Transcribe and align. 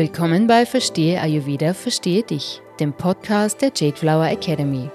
Willkommen 0.00 0.46
bei 0.46 0.64
Verstehe 0.64 1.20
Ayurveda, 1.20 1.74
Verstehe 1.74 2.22
dich, 2.22 2.62
dem 2.80 2.94
Podcast 2.94 3.60
der 3.60 3.70
Jade 3.76 3.98
Flower 3.98 4.28
Academy, 4.30 4.88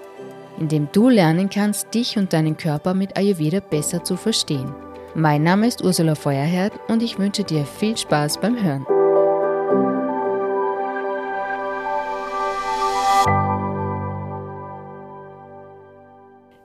in 0.59 0.67
dem 0.67 0.87
du 0.93 1.09
lernen 1.09 1.47
kannst, 1.47 1.93
dich 1.93 2.17
und 2.17 2.33
deinen 2.33 2.57
Körper 2.57 2.95
mit 2.95 3.15
Ayurveda 3.15 3.59
besser 3.59 4.03
zu 4.03 4.17
verstehen. 4.17 4.73
Mein 5.13 5.43
Name 5.43 5.67
ist 5.67 5.83
Ursula 5.83 6.15
Feuerherd 6.15 6.73
und 6.87 7.03
ich 7.03 7.19
wünsche 7.19 7.43
dir 7.43 7.65
viel 7.65 7.95
Spaß 7.95 8.41
beim 8.41 8.59
Hören. 8.59 8.83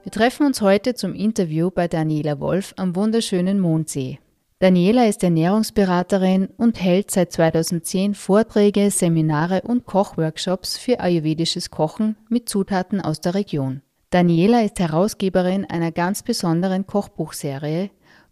Wir 0.02 0.12
treffen 0.12 0.46
uns 0.46 0.62
heute 0.62 0.94
zum 0.94 1.14
Interview 1.14 1.70
bei 1.70 1.88
Daniela 1.88 2.40
Wolf 2.40 2.72
am 2.78 2.96
wunderschönen 2.96 3.60
Mondsee. 3.60 4.18
Daniela 4.62 5.08
ist 5.08 5.24
Ernährungsberaterin 5.24 6.50
und 6.58 6.78
hält 6.82 7.10
seit 7.10 7.32
2010 7.32 8.14
Vorträge, 8.14 8.90
Seminare 8.90 9.62
und 9.62 9.86
Kochworkshops 9.86 10.76
für 10.76 11.00
ayurvedisches 11.00 11.70
Kochen 11.70 12.16
mit 12.28 12.46
Zutaten 12.46 13.00
aus 13.00 13.22
der 13.22 13.34
Region. 13.34 13.80
Daniela 14.10 14.62
ist 14.62 14.78
Herausgeberin 14.78 15.64
einer 15.64 15.92
ganz 15.92 16.22
besonderen 16.22 16.86
Kochbuchserie 16.86 17.88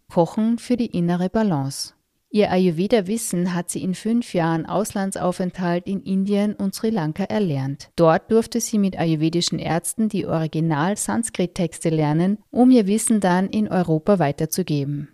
Kochen 0.07 0.59
für 0.59 0.77
die 0.77 0.95
innere 0.95 1.29
Balance. 1.31 1.95
Ihr 2.29 2.51
Ayurveda-Wissen 2.51 3.55
hat 3.55 3.71
sie 3.71 3.81
in 3.81 3.95
fünf 3.95 4.35
Jahren 4.35 4.67
Auslandsaufenthalt 4.67 5.87
in 5.87 6.03
Indien 6.03 6.53
und 6.53 6.75
Sri 6.75 6.91
Lanka 6.91 7.23
erlernt. 7.23 7.89
Dort 7.95 8.31
durfte 8.31 8.61
sie 8.61 8.77
mit 8.77 8.99
ayurvedischen 8.99 9.57
Ärzten 9.57 10.09
die 10.09 10.27
Original-Sanskrit-Texte 10.27 11.89
lernen, 11.89 12.37
um 12.51 12.69
ihr 12.69 12.85
Wissen 12.85 13.19
dann 13.19 13.49
in 13.49 13.67
Europa 13.67 14.19
weiterzugeben. 14.19 15.09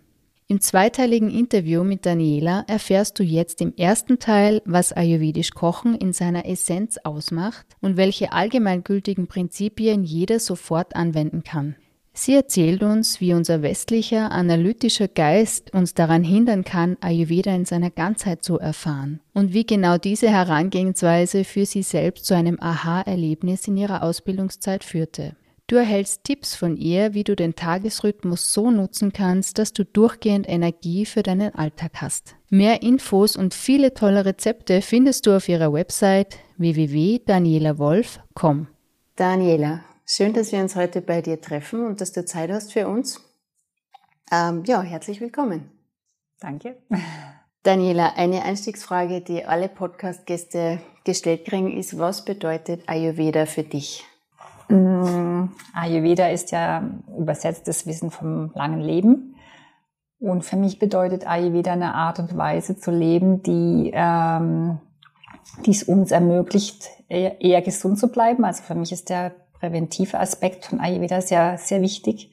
Im 0.48 0.62
zweiteiligen 0.62 1.32
Interview 1.32 1.84
mit 1.84 2.06
Daniela 2.06 2.66
erfährst 2.68 3.18
du 3.18 3.24
jetzt 3.24 3.62
im 3.62 3.74
ersten 3.76 4.20
Teil, 4.20 4.62
was 4.64 4.94
ayurvedisch 4.94 5.50
Kochen 5.50 5.96
in 5.96 6.14
seiner 6.14 6.46
Essenz 6.46 7.00
ausmacht 7.04 7.66
und 7.82 7.98
welche 7.98 8.32
allgemeingültigen 8.32 9.26
Prinzipien 9.26 10.04
jeder 10.04 10.40
sofort 10.40 10.96
anwenden 10.96 11.44
kann. 11.44 11.76
Sie 12.14 12.36
erzählt 12.36 12.84
uns, 12.84 13.20
wie 13.22 13.34
unser 13.34 13.64
westlicher, 13.64 14.32
analytischer 14.32 15.08
Geist 15.08 15.74
uns 15.74 15.96
daran 15.96 16.24
hindern 16.24 16.64
kann, 16.64 16.96
Ayurveda 17.02 17.54
in 17.56 17.66
seiner 17.66 17.90
Ganzheit 17.90 18.44
zu 18.44 18.60
erfahren 18.60 19.22
und 19.34 19.52
wie 19.52 19.66
genau 19.66 19.98
diese 19.98 20.30
Herangehensweise 20.30 21.44
für 21.44 21.66
sie 21.66 21.82
selbst 21.82 22.28
zu 22.28 22.36
einem 22.36 22.60
Aha-Erlebnis 22.62 23.68
in 23.68 23.78
ihrer 23.78 24.04
Ausbildungszeit 24.04 24.84
führte. 24.84 25.36
Du 25.68 25.78
erhältst 25.78 26.24
Tipps 26.24 26.54
von 26.54 26.78
ihr, 26.78 27.16
wie 27.16 27.24
du 27.24 27.36
den 27.36 27.56
Tagesrhythmus 27.56 28.54
so 28.54 28.70
nutzen 28.70 29.14
kannst, 29.14 29.58
dass 29.58 29.74
du 29.74 29.84
durchgehend 29.84 30.48
Energie 30.48 31.08
für 31.08 31.24
deinen 31.24 31.56
Alltag 31.56 31.94
hast. 31.96 32.36
Mehr 32.52 32.84
Infos 32.84 33.36
und 33.36 33.56
viele 33.56 33.96
tolle 33.96 34.26
Rezepte 34.26 34.84
findest 34.84 35.26
du 35.26 35.36
auf 35.36 35.50
ihrer 35.50 35.74
Website 35.74 36.38
www.danielawolf.com. 36.58 38.68
Daniela, 39.16 39.84
schön, 40.06 40.34
dass 40.34 40.52
wir 40.52 40.60
uns 40.60 40.76
heute 40.76 41.02
bei 41.02 41.24
dir 41.24 41.42
treffen 41.42 41.88
und 41.88 42.00
dass 42.00 42.12
du 42.12 42.24
Zeit 42.26 42.52
hast 42.52 42.72
für 42.72 42.88
uns. 42.88 43.20
Ähm, 44.32 44.66
ja, 44.68 44.84
herzlich 44.84 45.20
willkommen. 45.20 45.72
Danke. 46.40 46.78
Daniela, 47.64 48.14
eine 48.18 48.44
Einstiegsfrage, 48.44 49.22
die 49.22 49.46
alle 49.46 49.70
Podcast-Gäste 49.70 50.80
gestellt 51.06 51.46
kriegen, 51.46 51.76
ist, 51.76 51.98
was 51.98 52.24
bedeutet 52.24 52.88
Ayurveda 52.88 53.48
für 53.48 53.64
dich? 53.64 54.06
Mm, 54.70 55.50
Ayurveda 55.74 56.28
ist 56.30 56.52
ja 56.52 56.84
übersetztes 57.18 57.86
Wissen 57.86 58.12
vom 58.12 58.52
langen 58.54 58.82
Leben. 58.82 59.36
Und 60.20 60.44
für 60.44 60.56
mich 60.56 60.80
bedeutet 60.80 61.28
Ayurveda 61.28 61.74
eine 61.74 61.94
Art 61.94 62.20
und 62.20 62.36
Weise 62.38 62.78
zu 62.78 62.92
leben, 62.92 63.44
die 63.44 63.92
ähm, 63.94 64.80
es 65.68 65.84
uns 65.84 66.12
ermöglicht, 66.12 66.90
eher, 67.10 67.42
eher 67.42 67.62
gesund 67.62 68.00
zu 68.00 68.08
bleiben. 68.08 68.46
Also 68.46 68.64
für 68.64 68.76
mich 68.76 68.92
ist 68.92 69.10
der 69.10 69.34
präventive 69.54 70.20
Aspekt 70.20 70.66
von 70.66 70.80
Ayurveda 70.80 71.22
sehr, 71.22 71.58
sehr 71.58 71.82
wichtig. 71.82 72.32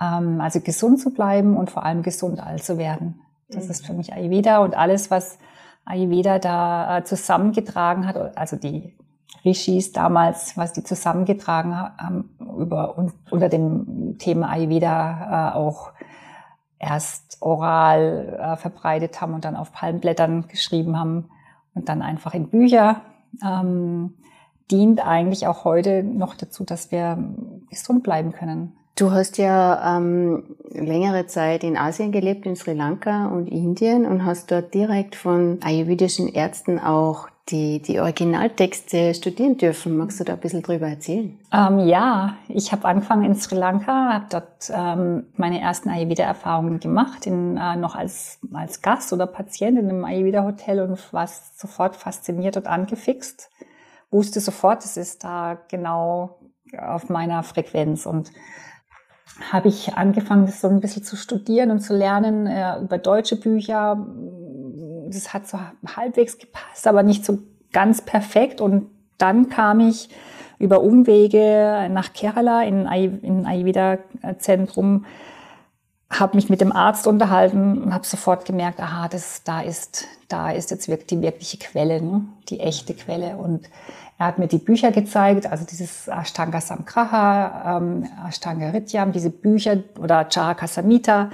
Ähm, 0.00 0.40
also 0.40 0.60
gesund 0.60 1.00
zu 1.00 1.12
bleiben 1.12 1.56
und 1.56 1.70
vor 1.70 1.84
allem 1.84 2.02
gesund 2.02 2.40
alt 2.40 2.64
zu 2.64 2.78
werden. 2.78 3.20
Das 3.48 3.66
ist 3.66 3.84
für 3.84 3.92
mich 3.92 4.14
Ayurveda 4.14 4.58
und 4.58 4.74
alles, 4.74 5.10
was 5.10 5.38
Ayurveda 5.84 6.38
da 6.38 6.98
äh, 6.98 7.04
zusammengetragen 7.04 8.06
hat, 8.06 8.36
also 8.36 8.56
die 8.56 8.96
Rishis 9.44 9.92
damals, 9.92 10.56
was 10.56 10.72
die 10.72 10.84
zusammengetragen 10.84 11.76
haben, 11.76 12.30
über, 12.58 12.96
unter 13.30 13.48
dem 13.48 14.16
Thema 14.18 14.50
Ayurveda 14.50 15.52
äh, 15.52 15.56
auch 15.56 15.92
erst 16.78 17.38
oral 17.40 18.38
äh, 18.40 18.56
verbreitet 18.56 19.20
haben 19.20 19.34
und 19.34 19.44
dann 19.44 19.56
auf 19.56 19.72
Palmblättern 19.72 20.48
geschrieben 20.48 20.98
haben 20.98 21.28
und 21.74 21.88
dann 21.88 22.02
einfach 22.02 22.34
in 22.34 22.48
Bücher, 22.48 23.02
ähm, 23.44 24.14
dient 24.70 25.06
eigentlich 25.06 25.46
auch 25.46 25.64
heute 25.64 26.02
noch 26.02 26.34
dazu, 26.34 26.64
dass 26.64 26.90
wir 26.90 27.18
gesund 27.70 28.02
bleiben 28.02 28.32
können. 28.32 28.76
Du 28.94 29.10
hast 29.10 29.38
ja 29.38 29.96
ähm, 29.96 30.56
längere 30.68 31.26
Zeit 31.26 31.64
in 31.64 31.78
Asien 31.78 32.12
gelebt, 32.12 32.44
in 32.44 32.56
Sri 32.56 32.74
Lanka 32.74 33.26
und 33.26 33.46
Indien 33.46 34.04
und 34.04 34.24
hast 34.24 34.50
dort 34.50 34.74
direkt 34.74 35.16
von 35.16 35.58
ayurvedischen 35.62 36.28
Ärzten 36.28 36.78
auch 36.78 37.28
die, 37.48 37.82
die 37.82 37.98
Originaltexte 37.98 39.14
studieren 39.14 39.56
dürfen. 39.56 39.96
Magst 39.96 40.20
du 40.20 40.24
da 40.24 40.34
ein 40.34 40.40
bisschen 40.40 40.62
drüber 40.62 40.86
erzählen? 40.88 41.38
Ähm, 41.52 41.80
ja, 41.80 42.36
ich 42.48 42.70
habe 42.72 42.86
angefangen 42.86 43.24
in 43.24 43.34
Sri 43.34 43.56
Lanka, 43.56 44.12
habe 44.12 44.26
dort 44.30 44.70
ähm, 44.70 45.26
meine 45.36 45.60
ersten 45.60 45.88
Ayurveda-Erfahrungen 45.88 46.78
gemacht, 46.78 47.26
in, 47.26 47.56
äh, 47.56 47.76
noch 47.76 47.96
als, 47.96 48.38
als 48.52 48.80
Gast 48.80 49.12
oder 49.12 49.26
Patient 49.26 49.78
in 49.78 49.88
einem 49.88 50.04
Ayurveda-Hotel 50.04 50.80
und 50.80 51.12
war 51.12 51.28
sofort 51.56 51.96
fasziniert 51.96 52.56
und 52.56 52.66
angefixt. 52.68 53.50
Wusste 54.10 54.40
sofort, 54.40 54.84
es 54.84 54.96
ist 54.96 55.24
da 55.24 55.58
genau 55.68 56.38
auf 56.78 57.08
meiner 57.08 57.42
Frequenz 57.42 58.06
und 58.06 58.30
habe 59.50 59.68
ich 59.68 59.94
angefangen, 59.94 60.46
das 60.46 60.60
so 60.60 60.68
ein 60.68 60.80
bisschen 60.80 61.02
zu 61.02 61.16
studieren 61.16 61.70
und 61.70 61.80
zu 61.80 61.96
lernen 61.96 62.46
äh, 62.46 62.78
über 62.80 62.98
deutsche 62.98 63.36
Bücher. 63.36 64.06
Das 65.12 65.32
hat 65.32 65.46
so 65.46 65.58
halbwegs 65.96 66.38
gepasst, 66.38 66.86
aber 66.86 67.02
nicht 67.02 67.24
so 67.24 67.38
ganz 67.72 68.02
perfekt. 68.02 68.60
Und 68.60 68.90
dann 69.18 69.48
kam 69.48 69.80
ich 69.80 70.08
über 70.58 70.80
Umwege 70.80 71.88
nach 71.90 72.12
Kerala 72.12 72.62
in 72.62 72.86
ein 72.86 73.46
Ayurveda-Zentrum, 73.46 75.04
habe 76.10 76.36
mich 76.36 76.50
mit 76.50 76.60
dem 76.60 76.72
Arzt 76.72 77.06
unterhalten 77.06 77.82
und 77.82 77.94
habe 77.94 78.06
sofort 78.06 78.44
gemerkt, 78.44 78.80
aha, 78.80 79.08
das, 79.08 79.42
da 79.44 79.60
ist, 79.60 80.06
da 80.28 80.50
ist 80.50 80.70
jetzt 80.70 80.88
wirklich 80.88 81.06
die 81.06 81.22
wirkliche 81.22 81.58
Quelle, 81.58 82.02
ne? 82.02 82.24
die 82.48 82.60
echte 82.60 82.94
Quelle. 82.94 83.36
Und 83.36 83.68
er 84.18 84.26
hat 84.26 84.38
mir 84.38 84.46
die 84.46 84.58
Bücher 84.58 84.92
gezeigt, 84.92 85.46
also 85.46 85.64
dieses 85.64 86.06
Ashtanga 86.06 86.60
Samgraha, 86.60 87.78
ähm, 87.78 88.06
Ashtanga 88.28 88.70
Rityam, 88.70 89.10
diese 89.10 89.30
Bücher 89.30 89.78
oder 89.98 90.28
Charaka 90.30 90.68
Samhita 90.68 91.30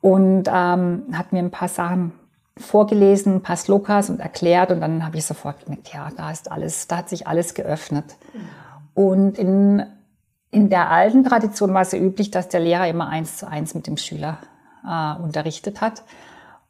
und 0.00 0.44
ähm, 0.52 1.04
hat 1.12 1.32
mir 1.32 1.40
ein 1.40 1.50
paar 1.50 1.68
Sachen 1.68 2.12
vorgelesen, 2.58 3.36
ein 3.36 3.42
paar 3.42 3.56
Slokas 3.56 4.10
und 4.10 4.20
erklärt 4.20 4.70
und 4.70 4.80
dann 4.80 5.04
habe 5.04 5.16
ich 5.16 5.24
sofort 5.24 5.64
gemerkt, 5.64 5.92
ja, 5.92 6.08
da 6.16 6.30
ist 6.30 6.50
alles, 6.50 6.88
da 6.88 6.98
hat 6.98 7.08
sich 7.08 7.26
alles 7.26 7.54
geöffnet. 7.54 8.16
Und 8.94 9.38
in, 9.38 9.84
in 10.50 10.70
der 10.70 10.90
alten 10.90 11.24
Tradition 11.24 11.72
war 11.74 11.82
es 11.82 11.92
ja 11.92 11.98
üblich, 11.98 12.30
dass 12.30 12.48
der 12.48 12.60
Lehrer 12.60 12.88
immer 12.88 13.08
eins 13.08 13.36
zu 13.36 13.48
eins 13.48 13.74
mit 13.74 13.86
dem 13.86 13.96
Schüler 13.96 14.38
äh, 14.84 15.22
unterrichtet 15.22 15.80
hat. 15.80 16.02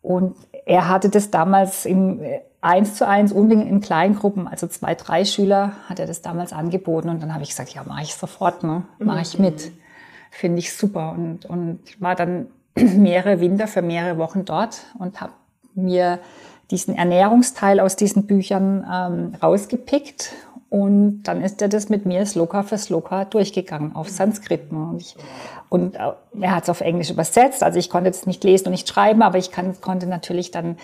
Und 0.03 0.37
er 0.67 0.89
hatte 0.89 1.09
das 1.09 1.31
damals 1.31 1.87
im 1.87 2.23
äh, 2.23 2.41
eins 2.61 2.95
zu 2.97 3.07
eins 3.07 3.33
und 3.33 3.51
in 3.51 3.81
Kleingruppen, 3.81 4.49
also 4.49 4.67
zwei, 4.67 4.95
drei 4.95 5.25
Schüler, 5.25 5.73
hat 5.89 6.01
er 6.01 6.07
das 6.07 6.23
damals 6.23 6.53
angeboten. 6.53 7.09
Und 7.09 7.23
dann 7.23 7.33
habe 7.33 7.43
ich 7.45 7.51
gesagt, 7.51 7.71
ja, 7.71 7.83
mache 7.85 8.03
ich 8.03 8.15
sofort, 8.15 8.63
ne? 8.63 8.83
mache 8.99 9.23
ich 9.23 9.39
mit. 9.39 9.71
Finde 10.31 10.59
ich 10.59 10.77
super. 10.77 11.13
Und, 11.13 11.47
und 11.47 11.81
war 12.01 12.15
dann 12.15 12.49
mehrere 12.75 13.41
Winter 13.41 13.67
für 13.69 13.83
mehrere 13.83 14.19
Wochen 14.19 14.45
dort 14.45 14.85
und 14.99 15.21
habe 15.21 15.33
mir 15.79 16.19
diesen 16.71 16.95
Ernährungsteil 16.97 17.81
aus 17.81 17.97
diesen 17.97 18.27
Büchern 18.27 18.85
ähm, 18.91 19.33
rausgepickt 19.43 20.33
und 20.71 21.23
dann 21.23 21.43
ist 21.43 21.63
er 21.63 21.69
das 21.69 21.89
mit 21.89 22.05
mir 22.05 22.27
Sloka 22.27 22.63
für 22.63 22.77
Sloka 22.77 23.25
durchgegangen 23.25 23.97
auf 23.97 24.11
Sanskrit. 24.11 24.71
Und, 24.71 25.01
ich, 25.01 25.17
und 25.71 25.97
äh, 25.97 26.13
er 26.41 26.55
hat 26.55 26.65
es 26.65 26.69
auf 26.69 26.83
Englisch 26.83 27.11
übersetzt. 27.11 27.63
Also 27.63 27.79
ich 27.79 27.89
konnte 27.89 28.09
jetzt 28.09 28.27
nicht 28.27 28.45
lesen 28.45 28.67
und 28.67 28.73
nicht 28.73 28.89
schreiben, 28.89 29.23
aber 29.23 29.39
ich 29.39 29.51
kann, 29.51 29.81
konnte 29.81 30.07
natürlich 30.07 30.51
dann 30.51 30.77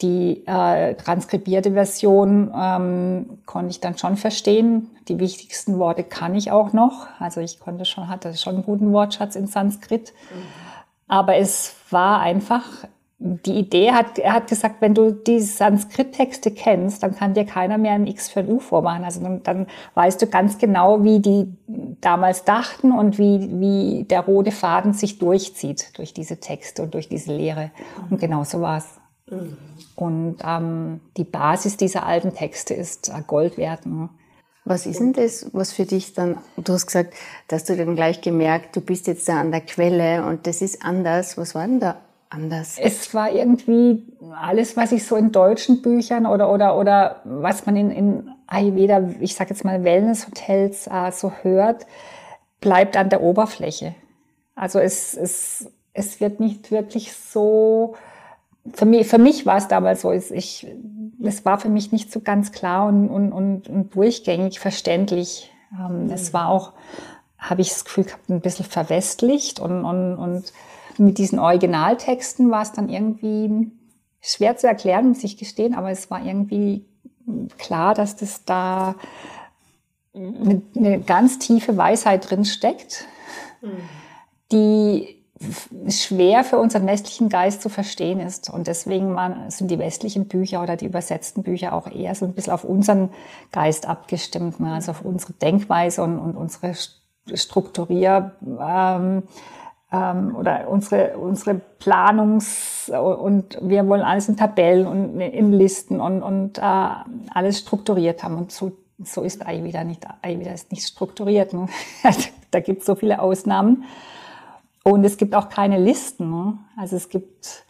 die 0.00 0.44
äh, 0.46 0.94
transkribierte 0.94 1.72
Version 1.72 2.52
ähm, 2.56 3.38
konnte 3.46 3.70
ich 3.70 3.80
dann 3.80 3.98
schon 3.98 4.16
verstehen. 4.16 4.90
Die 5.08 5.18
wichtigsten 5.18 5.78
Worte 5.78 6.02
kann 6.04 6.34
ich 6.34 6.50
auch 6.50 6.72
noch. 6.72 7.06
Also 7.18 7.40
ich 7.40 7.60
konnte 7.60 7.84
schon, 7.84 8.08
hatte 8.08 8.34
schon 8.36 8.54
einen 8.54 8.64
guten 8.64 8.92
Wortschatz 8.92 9.36
in 9.36 9.46
Sanskrit. 9.46 10.12
Mhm. 10.30 10.42
Aber 11.08 11.36
es 11.36 11.74
war 11.90 12.20
einfach 12.20 12.64
die 13.24 13.54
Idee 13.54 13.92
hat, 13.92 14.18
er 14.18 14.32
hat 14.32 14.48
gesagt, 14.48 14.76
wenn 14.80 14.94
du 14.94 15.12
die 15.12 15.38
Sanskrit-Texte 15.38 16.50
kennst, 16.50 17.04
dann 17.04 17.14
kann 17.14 17.34
dir 17.34 17.44
keiner 17.44 17.78
mehr 17.78 17.92
ein 17.92 18.08
X 18.08 18.28
für 18.28 18.40
ein 18.40 18.48
U 18.48 18.58
vormachen. 18.58 19.04
Also 19.04 19.20
dann, 19.22 19.42
dann, 19.44 19.66
weißt 19.94 20.20
du 20.20 20.26
ganz 20.26 20.58
genau, 20.58 21.04
wie 21.04 21.20
die 21.20 21.52
damals 22.00 22.44
dachten 22.44 22.90
und 22.90 23.18
wie, 23.18 23.48
wie 23.60 24.04
der 24.04 24.22
rote 24.22 24.50
Faden 24.50 24.92
sich 24.92 25.20
durchzieht 25.20 25.96
durch 25.98 26.12
diese 26.12 26.40
Texte 26.40 26.82
und 26.82 26.94
durch 26.94 27.08
diese 27.08 27.32
Lehre. 27.32 27.70
Und 28.10 28.20
genau 28.20 28.42
so 28.42 28.60
war 28.60 28.78
es. 28.78 28.88
Und 29.94 30.38
ähm, 30.44 31.00
die 31.16 31.24
Basis 31.24 31.76
dieser 31.76 32.04
alten 32.04 32.34
Texte 32.34 32.74
ist 32.74 33.08
äh, 33.08 33.22
Gold 33.24 33.56
wert. 33.56 33.86
Ne? 33.86 34.08
Was 34.64 34.86
ist 34.86 34.98
denn 34.98 35.12
das, 35.12 35.48
was 35.52 35.72
für 35.72 35.86
dich 35.86 36.12
dann, 36.12 36.38
du 36.56 36.72
hast 36.72 36.86
gesagt, 36.86 37.14
dass 37.46 37.64
du 37.64 37.76
dann 37.76 37.94
gleich 37.94 38.20
gemerkt, 38.20 38.74
du 38.74 38.80
bist 38.80 39.06
jetzt 39.06 39.28
da 39.28 39.40
an 39.40 39.52
der 39.52 39.60
Quelle 39.60 40.26
und 40.26 40.46
das 40.46 40.60
ist 40.60 40.84
anders. 40.84 41.38
Was 41.38 41.54
war 41.54 41.66
denn 41.66 41.80
da 41.80 41.96
anders? 42.32 42.76
Es 42.78 43.14
war 43.14 43.30
irgendwie 43.30 44.04
alles, 44.40 44.76
was 44.76 44.92
ich 44.92 45.06
so 45.06 45.16
in 45.16 45.32
deutschen 45.32 45.82
Büchern 45.82 46.26
oder, 46.26 46.52
oder, 46.52 46.78
oder 46.78 47.20
was 47.24 47.66
man 47.66 47.76
in, 47.76 47.90
in 47.90 48.30
Ayurveda, 48.46 49.02
ich 49.20 49.34
sag 49.34 49.50
jetzt 49.50 49.64
mal 49.64 49.84
Wellnesshotels 49.84 50.86
äh, 50.86 51.10
so 51.12 51.32
hört, 51.42 51.86
bleibt 52.60 52.96
an 52.96 53.08
der 53.08 53.22
Oberfläche. 53.22 53.94
Also 54.54 54.78
es, 54.78 55.14
es, 55.14 55.70
es 55.94 56.20
wird 56.20 56.40
nicht 56.40 56.70
wirklich 56.70 57.12
so, 57.12 57.94
für 58.72 58.86
mich, 58.86 59.06
für 59.08 59.18
mich 59.18 59.46
war 59.46 59.56
es 59.56 59.68
damals 59.68 60.02
so, 60.02 60.12
ich, 60.12 60.66
es 61.22 61.44
war 61.44 61.58
für 61.58 61.68
mich 61.68 61.92
nicht 61.92 62.12
so 62.12 62.20
ganz 62.20 62.52
klar 62.52 62.86
und, 62.88 63.08
und, 63.08 63.32
und, 63.32 63.68
und 63.68 63.94
durchgängig 63.94 64.60
verständlich. 64.60 65.52
Ähm, 65.72 66.04
mhm. 66.04 66.12
Es 66.12 66.32
war 66.32 66.48
auch, 66.48 66.72
habe 67.38 67.60
ich 67.60 67.70
das 67.70 67.84
Gefühl 67.84 68.04
gehabt, 68.04 68.28
ein 68.28 68.40
bisschen 68.40 68.66
verwestlicht 68.66 69.58
und, 69.58 69.84
und, 69.84 70.16
und 70.16 70.52
mit 70.98 71.18
diesen 71.18 71.38
Originaltexten 71.38 72.50
war 72.50 72.62
es 72.62 72.72
dann 72.72 72.88
irgendwie 72.88 73.70
schwer 74.20 74.56
zu 74.56 74.66
erklären, 74.66 75.08
muss 75.08 75.24
ich 75.24 75.36
gestehen, 75.36 75.74
aber 75.74 75.90
es 75.90 76.10
war 76.10 76.24
irgendwie 76.24 76.86
klar, 77.58 77.94
dass 77.94 78.16
das 78.16 78.44
da 78.44 78.94
eine, 80.14 80.62
eine 80.76 81.00
ganz 81.00 81.38
tiefe 81.38 81.76
Weisheit 81.76 82.30
drin 82.30 82.44
steckt, 82.44 83.06
die 84.50 85.22
schwer 85.88 86.44
für 86.44 86.58
unseren 86.58 86.86
westlichen 86.86 87.28
Geist 87.28 87.62
zu 87.62 87.68
verstehen 87.68 88.20
ist. 88.20 88.50
Und 88.50 88.66
deswegen 88.66 89.16
sind 89.48 89.70
die 89.70 89.78
westlichen 89.78 90.28
Bücher 90.28 90.62
oder 90.62 90.76
die 90.76 90.86
übersetzten 90.86 91.42
Bücher 91.42 91.72
auch 91.72 91.90
eher 91.90 92.14
so 92.14 92.24
ein 92.26 92.34
bisschen 92.34 92.52
auf 92.52 92.64
unseren 92.64 93.10
Geist 93.50 93.88
abgestimmt, 93.88 94.60
ne? 94.60 94.74
also 94.74 94.92
auf 94.92 95.02
unsere 95.02 95.32
Denkweise 95.32 96.02
und, 96.02 96.18
und 96.18 96.36
unsere 96.36 96.74
Strukturier. 97.34 98.32
Ähm, 98.60 99.24
ähm, 99.92 100.34
oder 100.36 100.68
unsere, 100.68 101.18
unsere 101.18 101.60
Planungs- 101.78 102.90
und 102.90 103.58
wir 103.60 103.86
wollen 103.86 104.02
alles 104.02 104.28
in 104.28 104.36
Tabellen 104.36 104.86
und 104.86 105.20
in 105.20 105.52
Listen 105.52 106.00
und, 106.00 106.22
und 106.22 106.58
äh, 106.58 106.62
alles 106.62 107.58
strukturiert 107.58 108.24
haben. 108.24 108.36
Und 108.36 108.52
so, 108.52 108.72
so 109.04 109.22
ist 109.22 109.46
Ayurveda 109.46 109.84
nicht. 109.84 110.06
Ayurveda 110.22 110.52
ist 110.52 110.70
nicht 110.70 110.86
strukturiert. 110.86 111.52
Ne? 111.52 111.66
da 112.50 112.60
gibt 112.60 112.80
es 112.80 112.86
so 112.86 112.94
viele 112.94 113.20
Ausnahmen. 113.20 113.84
Und 114.84 115.04
es 115.04 115.16
gibt 115.16 115.34
auch 115.34 115.48
keine 115.48 115.78
Listen. 115.78 116.30
Ne? 116.30 116.58
Also 116.76 116.96
es 116.96 117.08
gibt, 117.08 117.64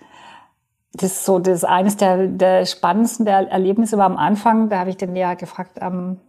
das 0.94 1.12
ist 1.12 1.24
so, 1.24 1.40
das 1.40 1.58
ist 1.58 1.64
eines 1.64 1.96
der, 1.96 2.28
der 2.28 2.64
spannendsten 2.66 3.26
der 3.26 3.50
Erlebnisse 3.50 3.98
war 3.98 4.06
am 4.06 4.16
Anfang, 4.16 4.68
da 4.68 4.78
habe 4.78 4.90
ich 4.90 4.96
den 4.96 5.14
Lehrer 5.14 5.36
gefragt, 5.36 5.78
ähm, 5.80 6.20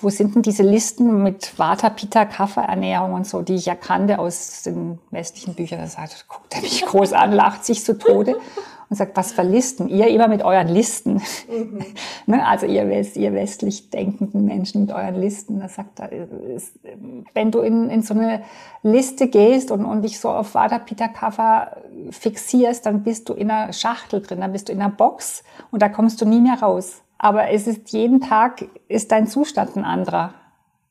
wo 0.00 0.10
sind 0.10 0.34
denn 0.34 0.42
diese 0.42 0.62
Listen 0.62 1.22
mit 1.22 1.58
Vata, 1.58 1.90
Pitta, 1.90 2.24
Kapha 2.24 2.62
Ernährung 2.62 3.12
und 3.14 3.26
so, 3.26 3.42
die 3.42 3.54
ich 3.54 3.66
ja 3.66 3.74
kannte 3.74 4.18
aus 4.18 4.62
den 4.62 4.98
westlichen 5.10 5.54
Büchern. 5.54 5.80
Da 5.80 5.86
sagt, 5.86 6.26
guckt 6.28 6.54
er 6.54 6.62
mich 6.62 6.84
groß 6.84 7.12
an, 7.12 7.32
lacht 7.32 7.64
sich 7.64 7.84
zu 7.84 7.98
Tode 7.98 8.36
und 8.90 8.96
sagt, 8.96 9.16
was 9.16 9.32
für 9.32 9.42
Listen? 9.42 9.88
Ihr 9.88 10.08
immer 10.08 10.28
mit 10.28 10.42
euren 10.42 10.68
Listen. 10.68 11.22
Mhm. 11.48 11.84
Ne, 12.26 12.46
also 12.46 12.66
ihr, 12.66 12.84
ihr 12.84 13.32
westlich 13.32 13.88
denkenden 13.88 14.44
Menschen 14.44 14.82
mit 14.82 14.92
euren 14.92 15.14
Listen. 15.14 15.60
Da 15.60 15.68
sagt 15.68 15.98
er, 15.98 16.10
wenn 17.32 17.50
du 17.50 17.60
in, 17.60 17.88
in 17.88 18.02
so 18.02 18.12
eine 18.12 18.42
Liste 18.82 19.28
gehst 19.28 19.70
und, 19.70 19.86
und 19.86 20.02
dich 20.02 20.20
so 20.20 20.28
auf 20.28 20.54
Vata, 20.54 20.78
Pitta, 20.78 21.08
Kapha 21.08 21.76
fixierst, 22.10 22.84
dann 22.84 23.02
bist 23.02 23.30
du 23.30 23.32
in 23.32 23.50
einer 23.50 23.72
Schachtel 23.72 24.20
drin, 24.20 24.42
dann 24.42 24.52
bist 24.52 24.68
du 24.68 24.72
in 24.72 24.82
einer 24.82 24.92
Box 24.92 25.42
und 25.70 25.80
da 25.80 25.88
kommst 25.88 26.20
du 26.20 26.26
nie 26.26 26.40
mehr 26.40 26.60
raus. 26.60 27.00
Aber 27.18 27.50
es 27.50 27.66
ist 27.66 27.92
jeden 27.92 28.20
Tag 28.20 28.64
ist 28.86 29.10
dein 29.10 29.26
Zustand 29.26 29.76
ein 29.76 29.84
anderer. 29.84 30.34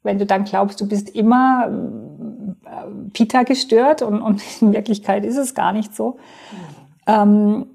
Wenn 0.03 0.19
du 0.19 0.25
dann 0.25 0.43
glaubst, 0.43 0.79
du 0.81 0.87
bist 0.87 1.09
immer 1.09 1.69
äh, 2.65 3.09
Pita 3.13 3.43
gestört 3.43 4.01
und, 4.01 4.21
und 4.21 4.43
in 4.61 4.73
Wirklichkeit 4.73 5.25
ist 5.25 5.37
es 5.37 5.55
gar 5.55 5.73
nicht 5.73 5.95
so, 5.95 6.17
mhm. 6.51 7.07
ähm, 7.07 7.65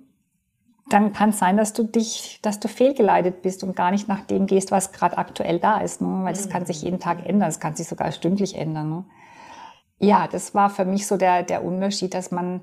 dann 0.88 1.14
kann 1.14 1.30
es 1.30 1.38
sein, 1.38 1.56
dass 1.56 1.72
du 1.72 1.84
dich, 1.84 2.38
dass 2.42 2.60
du 2.60 2.68
fehlgeleitet 2.68 3.40
bist 3.40 3.64
und 3.64 3.74
gar 3.74 3.90
nicht 3.90 4.08
nach 4.08 4.20
dem 4.20 4.46
gehst, 4.46 4.70
was 4.70 4.92
gerade 4.92 5.16
aktuell 5.16 5.58
da 5.58 5.78
ist. 5.78 6.02
Ne? 6.02 6.20
Weil 6.22 6.34
das 6.34 6.50
kann 6.50 6.66
sich 6.66 6.82
jeden 6.82 7.00
Tag 7.00 7.26
ändern, 7.26 7.48
es 7.48 7.60
kann 7.60 7.74
sich 7.74 7.88
sogar 7.88 8.12
stündlich 8.12 8.56
ändern. 8.56 8.90
Ne? 8.90 9.04
Ja, 9.98 10.28
das 10.30 10.54
war 10.54 10.68
für 10.68 10.84
mich 10.84 11.06
so 11.06 11.16
der, 11.16 11.44
der 11.44 11.64
Unterschied, 11.64 12.12
dass 12.12 12.30
man 12.30 12.60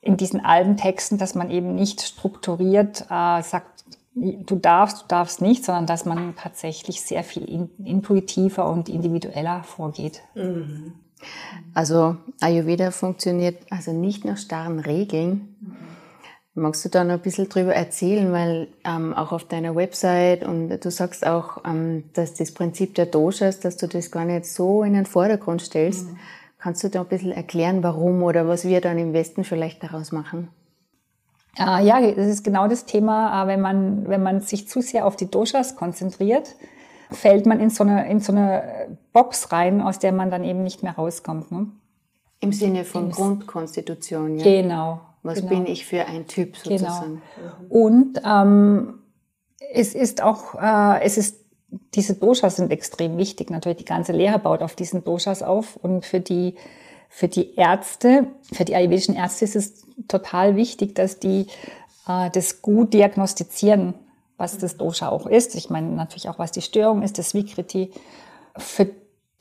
in 0.00 0.16
diesen 0.16 0.44
alten 0.44 0.76
Texten, 0.76 1.16
dass 1.16 1.34
man 1.34 1.50
eben 1.50 1.74
nicht 1.74 2.02
strukturiert 2.02 3.06
äh, 3.10 3.42
sagt, 3.42 3.84
du 4.16 4.56
darfst, 4.56 5.02
du 5.02 5.06
darfst 5.08 5.42
nicht, 5.42 5.64
sondern 5.64 5.86
dass 5.86 6.04
man 6.04 6.34
tatsächlich 6.36 7.02
sehr 7.02 7.22
viel 7.22 7.44
in, 7.44 7.70
intuitiver 7.84 8.68
und 8.70 8.88
individueller 8.88 9.62
vorgeht. 9.62 10.22
Mhm. 10.34 10.94
Also 11.74 12.16
Ayurveda 12.40 12.90
funktioniert 12.90 13.58
also 13.70 13.92
nicht 13.92 14.24
nach 14.24 14.38
starren 14.38 14.80
Regeln. 14.80 15.56
Magst 16.54 16.84
du 16.86 16.88
da 16.88 17.04
noch 17.04 17.14
ein 17.14 17.20
bisschen 17.20 17.50
drüber 17.50 17.74
erzählen, 17.74 18.32
weil 18.32 18.68
ähm, 18.84 19.12
auch 19.12 19.32
auf 19.32 19.44
deiner 19.44 19.76
Website 19.76 20.42
und 20.42 20.70
du 20.70 20.90
sagst 20.90 21.26
auch, 21.26 21.64
ähm, 21.66 22.04
dass 22.14 22.32
das 22.32 22.52
Prinzip 22.52 22.94
der 22.94 23.06
Doshas, 23.06 23.60
dass 23.60 23.76
du 23.76 23.86
das 23.86 24.10
gar 24.10 24.24
nicht 24.24 24.46
so 24.46 24.82
in 24.82 24.94
den 24.94 25.04
Vordergrund 25.04 25.60
stellst. 25.60 26.08
Mhm. 26.08 26.18
Kannst 26.58 26.82
du 26.82 26.88
da 26.88 27.02
ein 27.02 27.08
bisschen 27.08 27.32
erklären, 27.32 27.82
warum 27.82 28.22
oder 28.22 28.48
was 28.48 28.64
wir 28.64 28.80
dann 28.80 28.98
im 28.98 29.12
Westen 29.12 29.44
vielleicht 29.44 29.82
daraus 29.82 30.12
machen? 30.12 30.48
Äh, 31.58 31.86
ja, 31.86 32.00
das 32.00 32.26
ist 32.26 32.44
genau 32.44 32.68
das 32.68 32.84
Thema, 32.84 33.44
äh, 33.44 33.46
wenn 33.46 33.60
man, 33.60 34.08
wenn 34.08 34.22
man 34.22 34.40
sich 34.40 34.68
zu 34.68 34.80
sehr 34.82 35.06
auf 35.06 35.16
die 35.16 35.30
Doshas 35.30 35.76
konzentriert, 35.76 36.54
fällt 37.10 37.46
man 37.46 37.60
in 37.60 37.70
so 37.70 37.84
eine, 37.84 38.08
in 38.10 38.20
so 38.20 38.32
eine 38.32 38.98
Box 39.12 39.52
rein, 39.52 39.80
aus 39.80 39.98
der 39.98 40.12
man 40.12 40.30
dann 40.30 40.44
eben 40.44 40.62
nicht 40.62 40.82
mehr 40.82 40.92
rauskommt. 40.92 41.50
Ne? 41.52 41.68
Im 42.40 42.52
Sinne 42.52 42.84
von 42.84 43.06
Im 43.06 43.10
Grundkonstitution, 43.12 44.38
ja. 44.38 44.44
Genau. 44.44 45.00
Was 45.22 45.40
genau. 45.40 45.48
bin 45.48 45.66
ich 45.66 45.86
für 45.86 46.06
ein 46.06 46.26
Typ 46.26 46.62
genau. 46.62 46.78
sozusagen? 46.78 47.22
Genau. 47.36 47.86
Und 47.86 48.20
ähm, 48.24 48.94
es 49.72 49.94
ist 49.94 50.22
auch, 50.22 50.54
äh, 50.54 51.02
es 51.02 51.16
ist, 51.16 51.44
diese 51.94 52.14
Doshas 52.14 52.56
sind 52.56 52.70
extrem 52.70 53.16
wichtig. 53.16 53.50
Natürlich, 53.50 53.78
die 53.78 53.84
ganze 53.84 54.12
Lehre 54.12 54.38
baut 54.38 54.62
auf 54.62 54.76
diesen 54.76 55.02
Doshas 55.04 55.42
auf 55.42 55.76
und 55.76 56.04
für 56.04 56.20
die 56.20 56.54
für 57.08 57.28
die 57.28 57.54
Ärzte, 57.54 58.26
für 58.52 58.64
die 58.64 58.74
ayurvedischen 58.74 59.14
Ärzte 59.14 59.44
ist 59.44 59.56
es 59.56 59.84
total 60.08 60.56
wichtig, 60.56 60.94
dass 60.94 61.18
die 61.18 61.46
äh, 62.06 62.30
das 62.30 62.62
gut 62.62 62.92
diagnostizieren, 62.94 63.94
was 64.36 64.58
das 64.58 64.76
Dosha 64.76 65.08
auch 65.08 65.26
ist. 65.26 65.54
Ich 65.54 65.70
meine 65.70 65.88
natürlich 65.88 66.28
auch, 66.28 66.38
was 66.38 66.52
die 66.52 66.62
Störung 66.62 67.02
ist, 67.02 67.18
das 67.18 67.34
Vikriti. 67.34 67.90
Für 68.56 68.88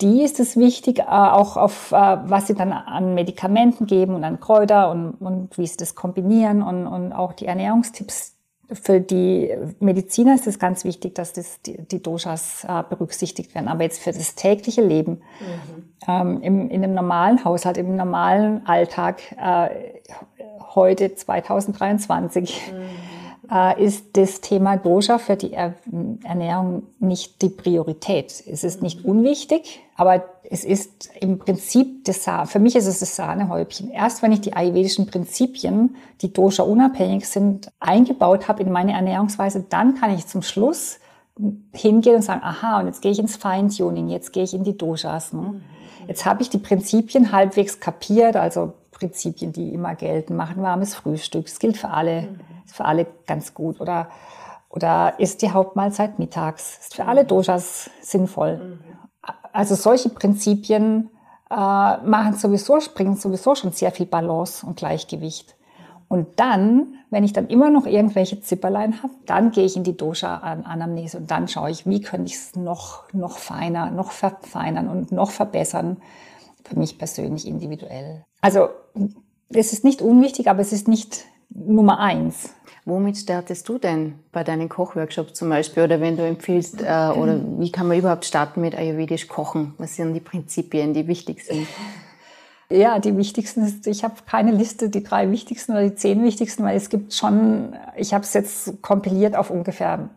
die 0.01 0.24
ist 0.24 0.39
es 0.39 0.58
wichtig, 0.58 1.00
äh, 1.00 1.04
auch 1.04 1.58
auf 1.58 1.92
äh, 1.92 1.96
was 1.96 2.48
sie 2.48 2.56
dann 2.56 2.72
an 2.72 3.13
Medikamenten 3.13 3.86
geben 3.86 4.16
und 4.16 4.24
an 4.24 4.39
Kräuter 4.39 4.89
und, 4.92 5.13
und 5.16 5.58
wie 5.58 5.68
sie 5.68 5.78
das 5.78 5.96
kombinieren 5.96 6.62
und, 6.62 6.88
und 6.88 7.13
auch 7.13 7.34
die 7.34 7.46
Ernährungstipps, 7.46 8.35
für 8.72 9.00
die 9.00 9.55
Mediziner 9.79 10.36
ist 10.36 10.48
es 10.48 10.60
ganz 10.60 10.84
wichtig, 10.86 11.15
dass 11.15 11.34
das, 11.34 11.62
die, 11.62 11.77
die 11.77 12.01
Doshas 12.01 12.65
äh, 12.67 12.84
berücksichtigt 12.89 13.53
werden. 13.55 13.67
Aber 13.67 13.84
jetzt 13.84 14.01
für 14.01 14.12
das 14.12 14.36
tägliche 14.36 14.81
Leben, 14.81 15.22
mhm. 15.39 15.84
ähm, 16.07 16.41
im, 16.41 16.69
in 16.69 16.84
einem 16.84 16.93
normalen 16.93 17.43
Haushalt, 17.43 17.77
im 17.77 17.95
normalen 17.95 18.65
Alltag, 18.65 19.22
äh, 19.31 19.69
heute 20.75 21.15
2023, 21.15 22.72
mhm. 22.72 22.79
Äh, 23.52 23.84
ist 23.84 24.18
das 24.18 24.42
Thema 24.42 24.78
Dosha 24.78 25.18
für 25.18 25.36
die 25.36 25.54
er 25.54 25.75
Ernährung 26.24 26.84
nicht 27.00 27.42
die 27.42 27.50
Priorität. 27.50 28.44
Es 28.48 28.64
ist 28.64 28.82
nicht 28.82 29.04
mhm. 29.04 29.12
unwichtig, 29.12 29.82
aber 29.96 30.24
es 30.50 30.64
ist 30.64 31.10
im 31.20 31.40
Prinzip 31.40 32.06
das 32.06 32.24
Sa 32.24 32.46
für 32.46 32.60
mich 32.60 32.75
ist 32.75 32.88
es 32.88 33.00
das 33.00 33.16
Sahnehäubchen. 33.16 33.92
Erst 33.92 34.22
wenn 34.22 34.32
ich 34.32 34.42
die 34.42 34.54
ayurvedischen 34.54 35.08
Prinzipien, 35.08 35.96
die 36.22 36.32
Dosha 36.32 36.64
unabhängig 36.64 37.28
sind, 37.28 37.72
eingebaut 37.80 38.48
habe 38.48 38.64
in 38.64 38.72
meine 38.72 38.94
Ernährungsweise, 38.94 39.66
dann 39.68 39.96
kann 39.96 40.14
ich 40.14 40.28
zum 40.28 40.42
Schluss 40.42 41.00
hingehen 41.74 42.16
und 42.16 42.22
sagen, 42.22 42.42
aha, 42.44 42.80
und 42.80 42.88
jetzt 42.88 43.02
gehe 43.02 43.12
ich 43.12 43.20
ins 43.20 43.36
Feintuning, 43.36 44.08
jetzt 44.08 44.32
gehe 44.32 44.44
ich 44.44 44.54
in 44.54 44.64
die 44.64 44.78
Doshas. 44.78 45.34
Ne? 45.34 45.42
Mhm. 45.42 45.62
Jetzt 46.08 46.25
habe 46.25 46.42
ich 46.42 46.50
die 46.50 46.60
Prinzipien 46.60 47.32
halbwegs 47.32 47.80
kapiert, 47.80 48.36
also 48.36 48.74
Prinzipien, 48.96 49.52
die 49.52 49.74
immer 49.74 49.94
gelten. 49.94 50.36
Machen 50.36 50.64
warmes 50.64 50.96
Frühstück, 50.96 51.46
das 51.46 51.60
gilt 51.60 51.78
für 51.78 51.90
alle, 51.90 52.24
mhm. 52.24 52.40
ist 52.66 52.75
für 52.75 52.86
alle 52.86 53.06
ganz 53.28 53.54
gut. 53.54 53.80
Oder, 53.80 54.10
oder 54.70 55.20
ist 55.20 55.42
die 55.42 55.52
Hauptmahlzeit 55.52 56.18
mittags, 56.18 56.80
ist 56.80 56.96
für 56.96 57.06
alle 57.06 57.24
mhm. 57.24 57.28
Doshas 57.28 57.90
sinnvoll. 58.02 58.58
Mhm. 58.58 58.80
Also 59.54 59.75
solche 59.75 60.10
Prinzipien 60.10 61.10
äh, 61.50 61.56
machen 61.56 62.34
sowieso, 62.34 62.80
bringen 62.94 63.16
sowieso 63.16 63.56
schon 63.56 63.72
sehr 63.72 63.92
viel 63.92 64.06
Balance 64.06 64.66
und 64.66 64.78
Gleichgewicht. 64.78 65.56
Und 66.08 66.40
dann, 66.40 66.96
wenn 67.10 67.24
ich 67.24 67.34
dann 67.34 67.48
immer 67.48 67.70
noch 67.70 67.86
irgendwelche 67.86 68.40
Zipperlein 68.40 69.02
habe, 69.02 69.14
dann 69.25 69.52
gehe 69.52 69.66
ich 69.66 69.75
in 69.75 69.84
die 69.84 69.98
Dosha-Anamnese 69.98 71.18
und 71.18 71.32
dann 71.32 71.48
schaue 71.48 71.72
ich, 71.72 71.88
wie 71.88 72.02
könnte 72.02 72.28
ich 72.28 72.36
es 72.36 72.56
noch, 72.56 73.12
noch 73.12 73.38
feiner, 73.38 73.90
noch 73.90 74.12
verfeinern 74.12 74.88
und 74.88 75.12
noch 75.12 75.32
verbessern. 75.32 75.98
Für 76.64 76.78
mich 76.78 76.98
persönlich 76.98 77.48
individuell. 77.48 78.24
Also, 78.46 78.70
es 79.50 79.74
ist 79.74 79.84
nicht 79.84 80.04
unwichtig, 80.04 80.52
aber 80.52 80.60
es 80.60 80.72
ist 80.72 80.88
nicht 80.88 81.25
Nummer 81.50 81.98
eins. 81.98 82.54
Womit 82.86 83.18
startest 83.18 83.68
du 83.68 83.80
denn 83.80 84.20
bei 84.32 84.44
deinen 84.44 84.70
Kochworkshops 84.70 85.34
zum 85.34 85.50
Beispiel 85.50 85.82
oder 85.82 86.00
wenn 86.00 86.16
du 86.16 86.24
empfiehlst, 86.24 86.84
äh, 86.84 87.10
oder 87.10 87.42
wie 87.58 87.72
kann 87.72 87.88
man 87.88 87.98
überhaupt 87.98 88.24
starten 88.24 88.62
mit 88.62 88.78
Ayurvedisch 88.78 89.28
kochen? 89.28 89.74
Was 89.80 89.96
sind 89.96 90.14
die 90.14 90.20
Prinzipien, 90.20 90.94
die 90.94 91.08
wichtigsten? 91.08 91.68
Ja, 92.70 93.00
die 93.00 93.18
wichtigsten 93.18 93.64
ist, 93.64 93.88
ich 93.88 94.04
habe 94.04 94.14
keine 94.28 94.52
Liste, 94.52 94.90
die 94.90 95.02
drei 95.02 95.32
wichtigsten 95.32 95.72
oder 95.72 95.90
die 95.90 95.96
zehn 95.96 96.24
wichtigsten, 96.24 96.64
weil 96.64 96.78
es 96.78 96.90
gibt 96.90 97.16
schon, 97.16 97.75
ich 97.98 98.14
habe 98.14 98.25
es 98.25 98.34
jetzt 98.34 98.80
kompiliert 98.84 99.36
auf 99.36 99.50
ungefähr 99.50 100.10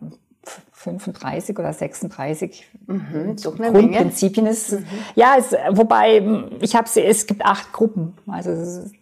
35 0.71 1.57
oder 1.59 1.73
36 1.73 2.65
mhm, 2.87 3.35
Grundprinzipien 3.35 4.45
ist. 4.45 4.71
Mhm. 4.71 4.85
Ja, 5.15 5.35
es, 5.37 5.53
wobei 5.71 6.23
ich 6.61 6.75
habe 6.75 6.87
es 6.87 7.27
gibt 7.27 7.45
acht 7.45 7.73
Gruppen. 7.73 8.13
Also 8.27 8.51
ist, 8.51 8.95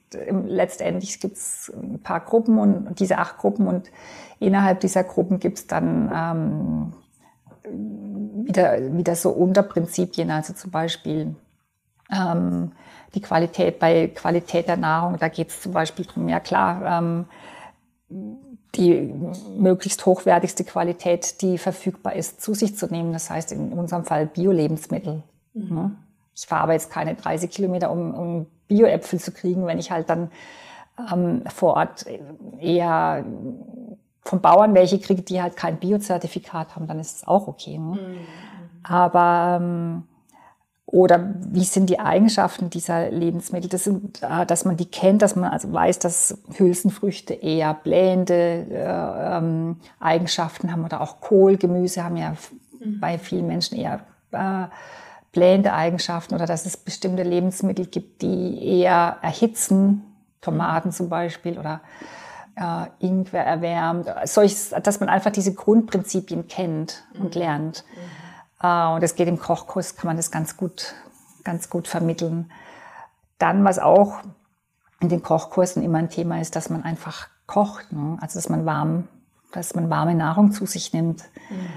letztendlich 0.46 1.20
gibt 1.20 1.38
es 1.38 1.72
ein 1.76 2.00
paar 2.00 2.22
Gruppen 2.22 2.58
und 2.58 3.00
diese 3.00 3.18
acht 3.18 3.38
Gruppen 3.38 3.68
und 3.68 3.92
innerhalb 4.40 4.80
dieser 4.80 5.04
Gruppen 5.04 5.40
gibt 5.40 5.58
es 5.58 5.68
dann 5.68 6.12
ähm, 6.14 6.94
wieder, 8.46 8.96
wieder 8.96 9.16
so 9.16 9.32
Unterprinzipien, 9.32 10.32
also 10.32 10.54
zum 10.54 10.72
Beispiel 10.72 11.36
ähm, 12.12 12.72
die 13.14 13.22
Qualität 13.22 13.80
bei 13.80 14.08
Qualität 14.08 14.68
der 14.68 14.78
Nahrung, 14.78 15.18
da 15.20 15.28
geht 15.28 15.50
es 15.50 15.62
zum 15.62 15.74
Beispiel 15.74 16.06
darum, 16.06 16.30
ja 16.30 16.40
klar, 16.40 17.00
ähm, 17.00 17.26
die 18.78 19.14
möglichst 19.58 20.06
hochwertigste 20.06 20.64
Qualität, 20.64 21.42
die 21.42 21.58
verfügbar 21.58 22.16
ist, 22.16 22.42
zu 22.42 22.54
sich 22.54 22.78
zu 22.78 22.88
nehmen. 22.88 23.14
Das 23.14 23.30
heißt 23.30 23.52
in 23.52 23.74
unserem 23.74 24.06
Fall 24.06 24.28
Bio-Lebensmittel. 24.28 25.24
Mhm. 25.54 25.98
Ich 26.36 26.46
fahre 26.46 26.64
aber 26.64 26.74
jetzt 26.74 26.92
keine 26.92 27.16
30 27.16 27.50
Kilometer, 27.50 27.92
um, 27.92 28.14
um 28.14 28.46
Bio-Äpfel 28.68 29.20
zu 29.20 29.32
kriegen, 29.32 29.66
wenn 29.66 29.80
ich 29.80 29.92
halt 29.92 30.10
dann 30.10 30.30
ähm, 31.12 31.44
vor 31.48 31.76
Ort 31.76 32.06
eher 32.60 33.26
vom 34.22 34.42
Bauern 34.42 34.74
welche 34.76 35.00
kriege, 35.00 35.22
die 35.22 35.42
halt 35.42 35.56
kein 35.56 35.78
Bio-Zertifikat 35.78 36.76
haben, 36.76 36.88
dann 36.88 37.00
ist 37.00 37.18
es 37.18 37.28
auch 37.28 37.48
okay. 37.48 37.78
Ne? 37.78 37.96
Mhm. 37.96 38.18
Aber 38.84 39.60
ähm, 39.62 40.04
oder 40.90 41.34
wie 41.42 41.66
sind 41.66 41.90
die 41.90 42.00
Eigenschaften 42.00 42.70
dieser 42.70 43.12
Lebensmittel? 43.12 43.70
Das 43.70 43.84
sind, 43.84 44.24
äh, 44.24 44.46
dass 44.46 44.64
man 44.64 44.78
die 44.78 44.86
kennt, 44.86 45.22
dass 45.22 45.36
man 45.36 45.52
also 45.52 45.72
weiß, 45.72 46.00
dass 46.00 46.38
Hülsenfrüchte 46.58 47.34
eher 47.34 47.74
blähende 47.74 48.66
äh, 48.72 49.38
ähm, 49.38 49.82
Eigenschaften 50.00 50.72
haben 50.72 50.86
oder 50.86 51.02
auch 51.02 51.20
Kohlgemüse 51.20 52.06
haben 52.06 52.16
ja 52.16 52.38
mhm. 52.80 53.02
bei 53.02 53.18
vielen 53.18 53.48
Menschen 53.48 53.78
eher 53.78 54.00
äh, 54.32 54.68
blähende 55.34 55.74
Eigenschaften 55.74 56.36
oder 56.36 56.46
dass 56.46 56.66
es 56.66 56.78
bestimmte 56.78 57.24
Lebensmittel 57.24 57.88
gibt, 57.88 58.22
die 58.22 58.80
eher 58.80 59.18
erhitzen, 59.22 60.04
Tomaten 60.40 60.94
zum 60.94 61.10
Beispiel 61.10 61.60
oder 61.60 61.82
äh, 62.56 63.06
Ingwer 63.06 63.44
erwärmt, 63.44 64.08
solches, 64.24 64.70
dass 64.70 65.02
man 65.02 65.10
einfach 65.10 65.32
diese 65.32 65.54
Grundprinzipien 65.54 66.48
kennt 66.48 67.04
und 67.20 67.36
mhm. 67.36 67.42
lernt. 67.42 67.84
Mhm. 67.94 68.27
Äh, 68.62 68.88
und 68.88 69.04
es 69.04 69.16
geht 69.16 69.28
im 69.28 69.40
Kochkurs, 69.40 69.96
kann 69.96 70.08
man 70.08 70.18
das 70.18 70.32
ganz 70.32 70.58
gut, 70.58 70.94
ganz 71.44 71.70
gut 71.70 71.88
vermitteln. 71.88 72.52
Dann, 73.40 73.64
was 73.64 73.80
auch 73.80 74.22
in 75.00 75.10
den 75.10 75.22
Kochkursen 75.22 75.84
immer 75.84 76.00
ein 76.00 76.10
Thema 76.10 76.42
ist, 76.42 76.56
dass 76.56 76.70
man 76.70 76.84
einfach 76.84 77.28
kocht, 77.46 77.92
ne? 77.92 78.18
also 78.22 78.38
dass 78.40 78.50
man 78.50 78.66
warm, 78.66 79.08
dass 79.52 79.76
man 79.76 79.90
warme 79.90 80.16
Nahrung 80.16 80.52
zu 80.52 80.66
sich 80.66 80.94
nimmt. 80.94 81.24
Mhm. 81.50 81.68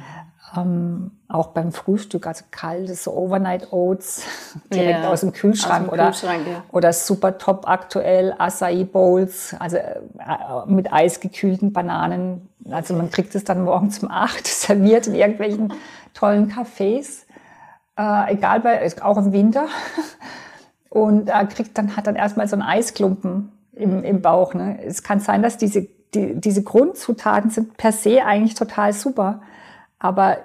Ähm, 0.57 1.11
auch 1.29 1.49
beim 1.49 1.71
Frühstück, 1.71 2.27
also 2.27 2.45
kaltes 2.51 3.05
so 3.05 3.13
Overnight 3.13 3.73
Oats 3.73 4.25
direkt 4.75 5.05
ja, 5.05 5.11
aus 5.11 5.21
dem 5.21 5.33
Kühlschrank, 5.33 5.89
aus 5.89 5.97
dem 5.97 6.05
Kühlschrank 6.07 6.43
oder, 6.43 6.53
ja. 6.53 6.65
oder 6.73 6.93
super 6.93 7.39
top 7.39 7.69
aktuell 7.69 8.35
Acai 8.37 8.83
Bowls, 8.83 9.55
also 9.61 9.77
äh, 9.77 9.95
mit 10.67 10.93
eisgekühlten 10.93 11.73
Bananen. 11.73 12.49
Also 12.69 12.95
man 12.95 13.11
kriegt 13.13 13.35
es 13.37 13.45
dann 13.45 13.63
morgens 13.63 14.01
um 14.01 14.11
acht 14.11 14.45
serviert 14.49 15.07
in 15.07 15.15
irgendwelchen 15.15 15.73
tollen 16.15 16.51
Cafés, 16.51 17.25
äh, 17.97 18.33
egal 18.33 18.61
bei, 18.61 18.91
auch 19.03 19.19
im 19.19 19.33
Winter. 19.33 19.67
Und 20.89 21.29
äh, 21.29 21.47
kriegt 21.47 21.79
dann, 21.79 21.97
hat 21.97 22.09
dann 22.09 22.17
erstmal 22.17 22.49
so 22.49 22.57
einen 22.57 22.63
Eisklumpen 22.63 23.53
im, 23.73 24.03
im 24.03 24.23
Bauch. 24.23 24.55
Ne? 24.55 24.83
Es 24.85 25.05
kann 25.05 25.21
sein, 25.21 25.41
dass 25.41 25.57
diese, 25.57 25.87
die, 26.15 26.35
diese 26.41 26.65
Grundzutaten 26.65 27.51
sind 27.51 27.77
per 27.77 27.93
se 27.93 28.25
eigentlich 28.25 28.55
total 28.55 28.93
super. 28.93 29.41
Aber 30.01 30.39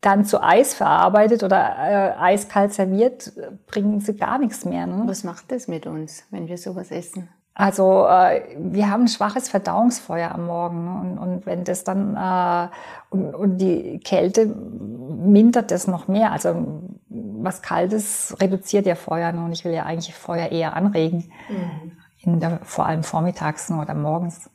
dann 0.00 0.24
zu 0.24 0.42
Eis 0.42 0.74
verarbeitet 0.74 1.44
oder 1.44 1.76
äh, 1.78 2.20
eiskalt 2.20 2.72
serviert, 2.74 3.32
bringen 3.68 4.00
sie 4.00 4.16
gar 4.16 4.38
nichts 4.38 4.64
mehr. 4.64 4.86
Ne? 4.86 5.04
Was 5.06 5.22
macht 5.22 5.52
das 5.52 5.68
mit 5.68 5.86
uns, 5.86 6.24
wenn 6.30 6.48
wir 6.48 6.58
sowas 6.58 6.90
essen? 6.90 7.28
Also 7.54 8.06
äh, 8.06 8.42
wir 8.56 8.90
haben 8.90 9.02
ein 9.02 9.08
schwaches 9.08 9.48
Verdauungsfeuer 9.50 10.32
am 10.32 10.46
Morgen 10.46 10.84
ne? 10.84 11.00
und, 11.00 11.18
und 11.18 11.46
wenn 11.46 11.64
das 11.64 11.84
dann 11.84 12.16
äh, 12.16 12.68
und, 13.10 13.34
und 13.34 13.58
die 13.58 13.98
Kälte 13.98 14.46
mindert 14.46 15.70
das 15.70 15.86
noch 15.86 16.08
mehr. 16.08 16.32
Also 16.32 16.82
was 17.08 17.60
Kaltes 17.60 18.34
reduziert 18.40 18.86
ja 18.86 18.94
Feuer 18.94 19.32
ne? 19.32 19.44
und 19.44 19.52
ich 19.52 19.64
will 19.66 19.72
ja 19.72 19.84
eigentlich 19.84 20.14
Feuer 20.14 20.48
eher 20.48 20.74
anregen, 20.74 21.30
mhm. 21.50 21.92
in 22.20 22.40
der, 22.40 22.60
vor 22.62 22.86
allem 22.86 23.02
vormittags 23.02 23.68
ne? 23.68 23.82
oder 23.82 23.94
morgens. 23.94 24.48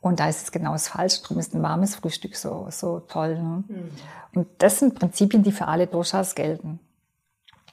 Und 0.00 0.18
da 0.18 0.28
ist 0.28 0.42
es 0.42 0.50
genau 0.50 0.72
das 0.72 0.88
Falsche. 0.88 1.22
Darum 1.22 1.38
ist 1.38 1.54
ein 1.54 1.62
warmes 1.62 1.94
Frühstück 1.94 2.34
so, 2.34 2.66
so 2.70 2.98
toll. 2.98 3.36
Ne? 3.36 3.64
Mhm. 3.68 3.90
Und 4.34 4.48
das 4.58 4.80
sind 4.80 4.96
Prinzipien, 4.96 5.44
die 5.44 5.52
für 5.52 5.68
alle 5.68 5.86
Doshas 5.86 6.34
gelten. 6.34 6.80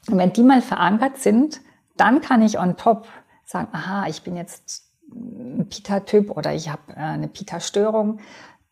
Und 0.07 0.17
wenn 0.19 0.31
die 0.31 0.43
mal 0.43 0.61
verankert 0.61 1.17
sind, 1.17 1.61
dann 1.97 2.21
kann 2.21 2.43
ich 2.43 2.59
on 2.59 2.77
top 2.77 3.07
sagen, 3.49 3.69
aha, 3.71 4.07
ich 4.07 4.21
bin 4.21 4.35
jetzt 4.35 4.83
ein 5.11 5.67
Pita-Typ 5.69 6.29
oder 6.29 6.53
ich 6.53 6.69
habe 6.69 6.93
äh, 6.95 6.99
eine 6.99 7.27
Pita-Störung, 7.27 8.19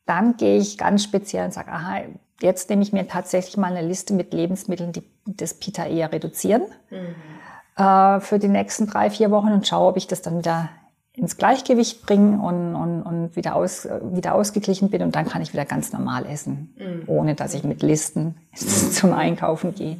dann 0.05 0.37
gehe 0.37 0.59
ich 0.59 0.77
ganz 0.77 1.03
speziell 1.03 1.45
und 1.45 1.53
sage, 1.53 1.71
aha, 1.71 2.01
jetzt 2.41 2.69
nehme 2.69 2.83
ich 2.83 2.93
mir 2.93 3.07
tatsächlich 3.07 3.57
mal 3.57 3.75
eine 3.75 3.85
Liste 3.85 4.13
mit 4.13 4.33
Lebensmitteln, 4.33 4.91
die 4.91 5.03
das 5.25 5.55
Pita 5.55 5.85
eher 5.85 6.11
reduzieren 6.11 6.63
mhm. 6.91 7.83
äh, 7.83 8.19
für 8.19 8.37
die 8.37 8.47
nächsten 8.47 8.85
drei, 8.85 9.09
vier 9.09 9.31
Wochen 9.31 9.51
und 9.51 9.67
schaue, 9.67 9.89
ob 9.89 9.97
ich 9.97 10.05
das 10.05 10.21
dann 10.21 10.37
wieder 10.37 10.69
ins 11.13 11.37
Gleichgewicht 11.37 12.05
bringe 12.05 12.39
und, 12.39 12.75
und, 12.75 13.01
und 13.01 13.35
wieder, 13.35 13.55
aus, 13.55 13.87
wieder 14.03 14.35
ausgeglichen 14.35 14.91
bin 14.91 15.01
und 15.01 15.15
dann 15.15 15.25
kann 15.25 15.41
ich 15.41 15.51
wieder 15.51 15.65
ganz 15.65 15.91
normal 15.91 16.27
essen, 16.27 16.75
mhm. 16.77 17.03
ohne 17.07 17.33
dass 17.33 17.55
ich 17.55 17.63
mit 17.63 17.81
Listen 17.81 18.35
zum 18.53 19.13
Einkaufen 19.13 19.73
gehe. 19.73 19.97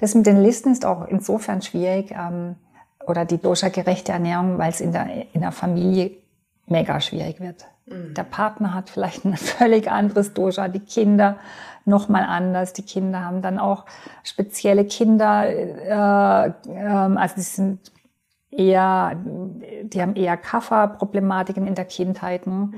Das 0.00 0.14
mit 0.14 0.26
den 0.26 0.42
Listen 0.42 0.70
ist 0.70 0.84
auch 0.84 1.08
insofern 1.08 1.62
schwierig, 1.62 2.10
ähm, 2.10 2.56
oder 3.08 3.24
die 3.24 3.38
dosha-gerechte 3.38 4.12
Ernährung, 4.12 4.58
weil 4.58 4.70
es 4.70 4.80
in 4.80 4.92
der, 4.92 5.06
in 5.32 5.40
der 5.40 5.52
Familie 5.52 6.10
mega 6.66 7.00
schwierig 7.00 7.40
wird. 7.40 7.66
Mhm. 7.86 8.14
Der 8.14 8.24
Partner 8.24 8.74
hat 8.74 8.90
vielleicht 8.90 9.24
ein 9.24 9.36
völlig 9.36 9.90
anderes 9.90 10.34
Dosha, 10.34 10.68
die 10.68 10.80
Kinder 10.80 11.38
nochmal 11.84 12.24
anders. 12.24 12.74
Die 12.74 12.82
Kinder 12.82 13.24
haben 13.24 13.42
dann 13.42 13.58
auch 13.58 13.86
spezielle 14.22 14.84
Kinder, 14.84 15.46
äh, 15.48 16.48
äh, 16.48 16.72
also 16.74 17.34
die 17.36 17.40
sind 17.40 17.92
eher, 18.50 19.16
die 19.82 20.02
haben 20.02 20.14
eher 20.14 20.36
Kafferproblematiken 20.36 21.66
in 21.66 21.74
der 21.74 21.84
Kindheit. 21.84 22.46
Ne? 22.46 22.52
Mhm. 22.52 22.74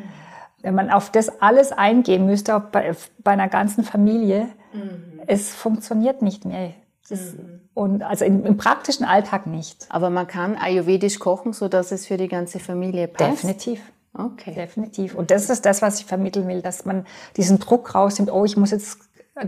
Wenn 0.62 0.74
man 0.74 0.90
auf 0.90 1.10
das 1.10 1.40
alles 1.40 1.72
eingehen 1.72 2.26
müsste, 2.26 2.60
bei, 2.60 2.92
bei 3.18 3.32
einer 3.32 3.48
ganzen 3.48 3.82
Familie, 3.82 4.48
mhm. 4.72 5.20
es 5.26 5.54
funktioniert 5.54 6.22
nicht 6.22 6.44
mehr. 6.44 6.74
Das, 7.10 7.34
mhm. 7.34 7.60
Und 7.74 8.02
also 8.02 8.24
im, 8.24 8.44
im, 8.46 8.56
praktischen 8.56 9.04
Alltag 9.04 9.46
nicht. 9.46 9.86
Aber 9.90 10.10
man 10.10 10.26
kann 10.26 10.56
ayurvedisch 10.56 11.18
kochen, 11.18 11.52
so 11.52 11.68
dass 11.68 11.92
es 11.92 12.06
für 12.06 12.16
die 12.16 12.28
ganze 12.28 12.60
Familie 12.60 13.08
passt. 13.08 13.42
Definitiv. 13.42 13.80
Okay. 14.12 14.54
Definitiv. 14.54 15.14
Und 15.14 15.30
das 15.30 15.50
ist 15.50 15.66
das, 15.66 15.82
was 15.82 16.00
ich 16.00 16.06
vermitteln 16.06 16.48
will, 16.48 16.62
dass 16.62 16.84
man 16.84 17.06
diesen 17.36 17.58
Druck 17.58 17.94
rausnimmt, 17.94 18.32
oh, 18.32 18.44
ich 18.44 18.56
muss 18.56 18.70
jetzt 18.70 18.98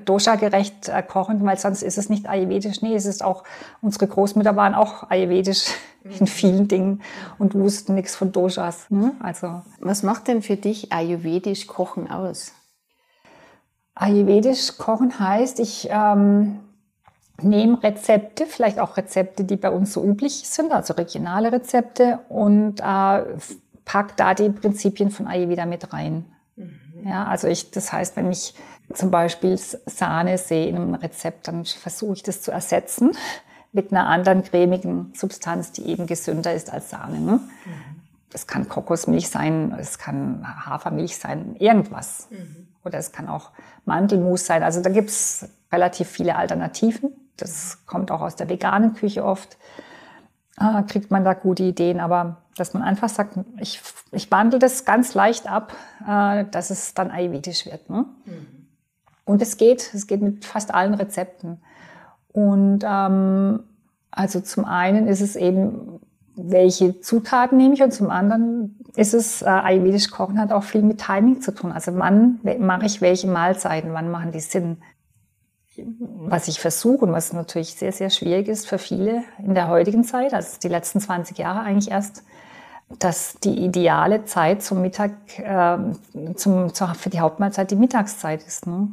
dosha-gerecht 0.05 0.89
äh, 0.89 1.03
kochen, 1.03 1.45
weil 1.45 1.59
sonst 1.59 1.83
ist 1.83 1.99
es 1.99 2.09
nicht 2.09 2.29
ayurvedisch. 2.29 2.83
Nee, 2.83 2.95
es 2.95 3.07
ist 3.07 3.25
auch, 3.25 3.45
unsere 3.81 4.07
Großmütter 4.07 4.57
waren 4.57 4.75
auch 4.75 5.11
ayurvedisch 5.11 5.67
in 6.05 6.21
mhm. 6.21 6.27
vielen 6.27 6.69
Dingen 6.69 7.03
und 7.39 7.55
wussten 7.55 7.95
nichts 7.95 8.15
von 8.15 8.33
Doshas. 8.33 8.91
Ne? 8.91 9.13
Also. 9.21 9.63
Was 9.81 10.03
macht 10.03 10.29
denn 10.29 10.43
für 10.43 10.57
dich 10.57 10.93
ayurvedisch 10.93 11.67
Kochen 11.67 12.11
aus? 12.11 12.53
Ayurvedisch 13.95 14.79
Kochen 14.79 15.19
heißt, 15.19 15.61
ich 15.61 15.89
ähm, 15.91 16.61
nehme 17.45 17.83
Rezepte, 17.83 18.47
vielleicht 18.47 18.79
auch 18.79 18.97
Rezepte, 18.97 19.45
die 19.45 19.57
bei 19.57 19.71
uns 19.71 19.93
so 19.93 20.05
üblich 20.05 20.49
sind, 20.49 20.73
also 20.73 20.95
regionale 20.95 21.53
Rezepte 21.53 22.21
und 22.29 22.81
äh, 22.81 23.25
pack 23.85 24.17
da 24.17 24.35
die 24.35 24.51
Prinzipien 24.51 25.11
von 25.11 25.27
Ayurveda 25.27 25.67
mit 25.67 25.93
rein. 25.93 26.25
Mhm. 26.57 27.07
Ja, 27.07 27.25
also 27.25 27.49
ich, 27.49 27.71
das 27.71 27.93
heißt, 27.93 28.17
wenn 28.17 28.31
ich 28.31 28.55
zum 28.95 29.11
Beispiel 29.11 29.57
Sahne 29.59 30.39
sehe 30.39 30.67
in 30.67 30.77
einem 30.77 30.95
Rezept, 30.95 31.49
dann 31.49 31.65
versuche 31.65 32.15
ich 32.15 32.23
das 32.23 32.43
zu 32.43 32.51
ersetzen 32.51 33.13
mit 33.73 33.91
einer 33.91 34.07
anderen 34.07 34.45
cremigen 34.45 35.13
Substanz, 35.15 35.73
die 35.73 35.87
eben 35.87 36.07
gesünder 36.07 36.55
ist 36.55 36.73
als 36.73 36.91
Sahne. 36.91 37.21
Ne? 37.21 37.33
Mhm. 37.33 37.41
Das 38.31 38.47
kann 38.47 38.69
Kokosmilch 38.69 39.29
sein, 39.29 39.75
es 39.79 39.99
kann 39.99 40.45
Hafermilch 40.67 41.17
sein, 41.17 41.57
irgendwas. 41.59 42.29
Mhm. 42.31 42.69
Oder 42.85 42.99
es 42.99 43.13
kann 43.13 43.29
auch 43.29 43.51
Mandelmus 43.85 44.47
sein. 44.47 44.63
Also 44.63 44.83
da 44.83 44.91
gibt's 44.91 45.49
relativ 45.71 46.09
viele 46.09 46.37
Alternativen. 46.37 47.13
Das 47.43 47.85
kommt 47.87 48.11
auch 48.11 48.21
aus 48.21 48.37
der 48.37 48.49
veganen 48.49 48.95
Küche 48.95 49.25
oft. 49.25 49.59
Äh, 50.59 50.83
kriegt 50.85 51.11
man 51.11 51.25
da 51.25 51.35
gute 51.35 51.63
Ideen. 51.63 52.01
Aber 52.01 52.43
dass 52.57 52.75
man 52.75 52.83
einfach 52.83 53.09
sagt, 53.09 53.39
ich, 53.59 53.81
ich 54.11 54.31
wandle 54.31 54.59
das 54.59 54.85
ganz 54.85 55.15
leicht 55.15 55.51
ab, 55.51 55.73
äh, 56.07 56.45
dass 56.51 56.71
es 56.71 56.95
dann 56.95 57.11
ayurvedisch 57.11 57.67
wird. 57.67 57.89
Ne? 57.91 58.07
Mhm. 58.25 58.47
Und 59.25 59.43
es 59.43 59.57
geht, 59.57 59.93
es 59.95 60.07
geht 60.07 60.21
mit 60.21 60.45
fast 60.45 60.75
allen 60.75 60.95
Rezepten. 60.95 61.63
Und 62.33 62.81
ähm, 62.85 63.65
also 64.11 64.41
zum 64.41 64.65
einen 64.65 65.07
ist 65.07 65.21
es 65.21 65.37
eben, 65.37 66.01
welche 66.35 67.01
Zutaten 67.01 67.59
nehme 67.59 67.75
ich 67.75 67.83
und 67.83 67.93
zum 67.93 68.11
anderen 68.11 68.79
ist 68.97 69.15
es, 69.15 69.43
äh, 69.43 69.47
ayurvedisch 69.47 70.11
Kochen 70.11 70.41
hat 70.41 70.53
auch 70.53 70.65
viel 70.65 70.83
mit 70.83 70.99
Timing 70.99 71.41
zu 71.41 71.55
tun. 71.55 71.73
Also 71.73 71.97
wann 71.97 72.41
mache 72.59 72.87
ich 72.87 73.01
welche 73.01 73.27
Mahlzeiten, 73.27 73.93
wann 73.93 74.11
machen 74.11 74.33
die 74.33 74.41
Sinn. 74.41 74.79
Was 75.77 76.49
ich 76.49 76.61
versuche 76.61 77.05
und 77.05 77.13
was 77.13 77.33
natürlich 77.33 77.75
sehr, 77.75 77.93
sehr 77.93 78.11
schwierig 78.11 78.49
ist 78.49 78.69
für 78.69 78.79
viele 78.79 79.25
in 79.39 79.55
der 79.55 79.69
heutigen 79.69 80.05
Zeit, 80.05 80.35
also 80.35 80.59
die 80.63 80.69
letzten 80.69 81.01
20 81.01 81.39
Jahre 81.39 81.61
eigentlich 81.61 81.91
erst, 81.91 82.25
dass 82.99 83.39
die 83.43 83.65
ideale 83.65 84.25
Zeit 84.25 84.63
zum 84.63 84.83
Mittag, 84.83 85.13
äh, 85.39 85.79
zum, 86.35 86.71
für 86.75 87.11
die 87.11 87.21
Hauptmahlzeit 87.21 87.71
die 87.71 87.77
Mittagszeit 87.77 88.43
ist. 88.47 88.67
Ne? 88.67 88.89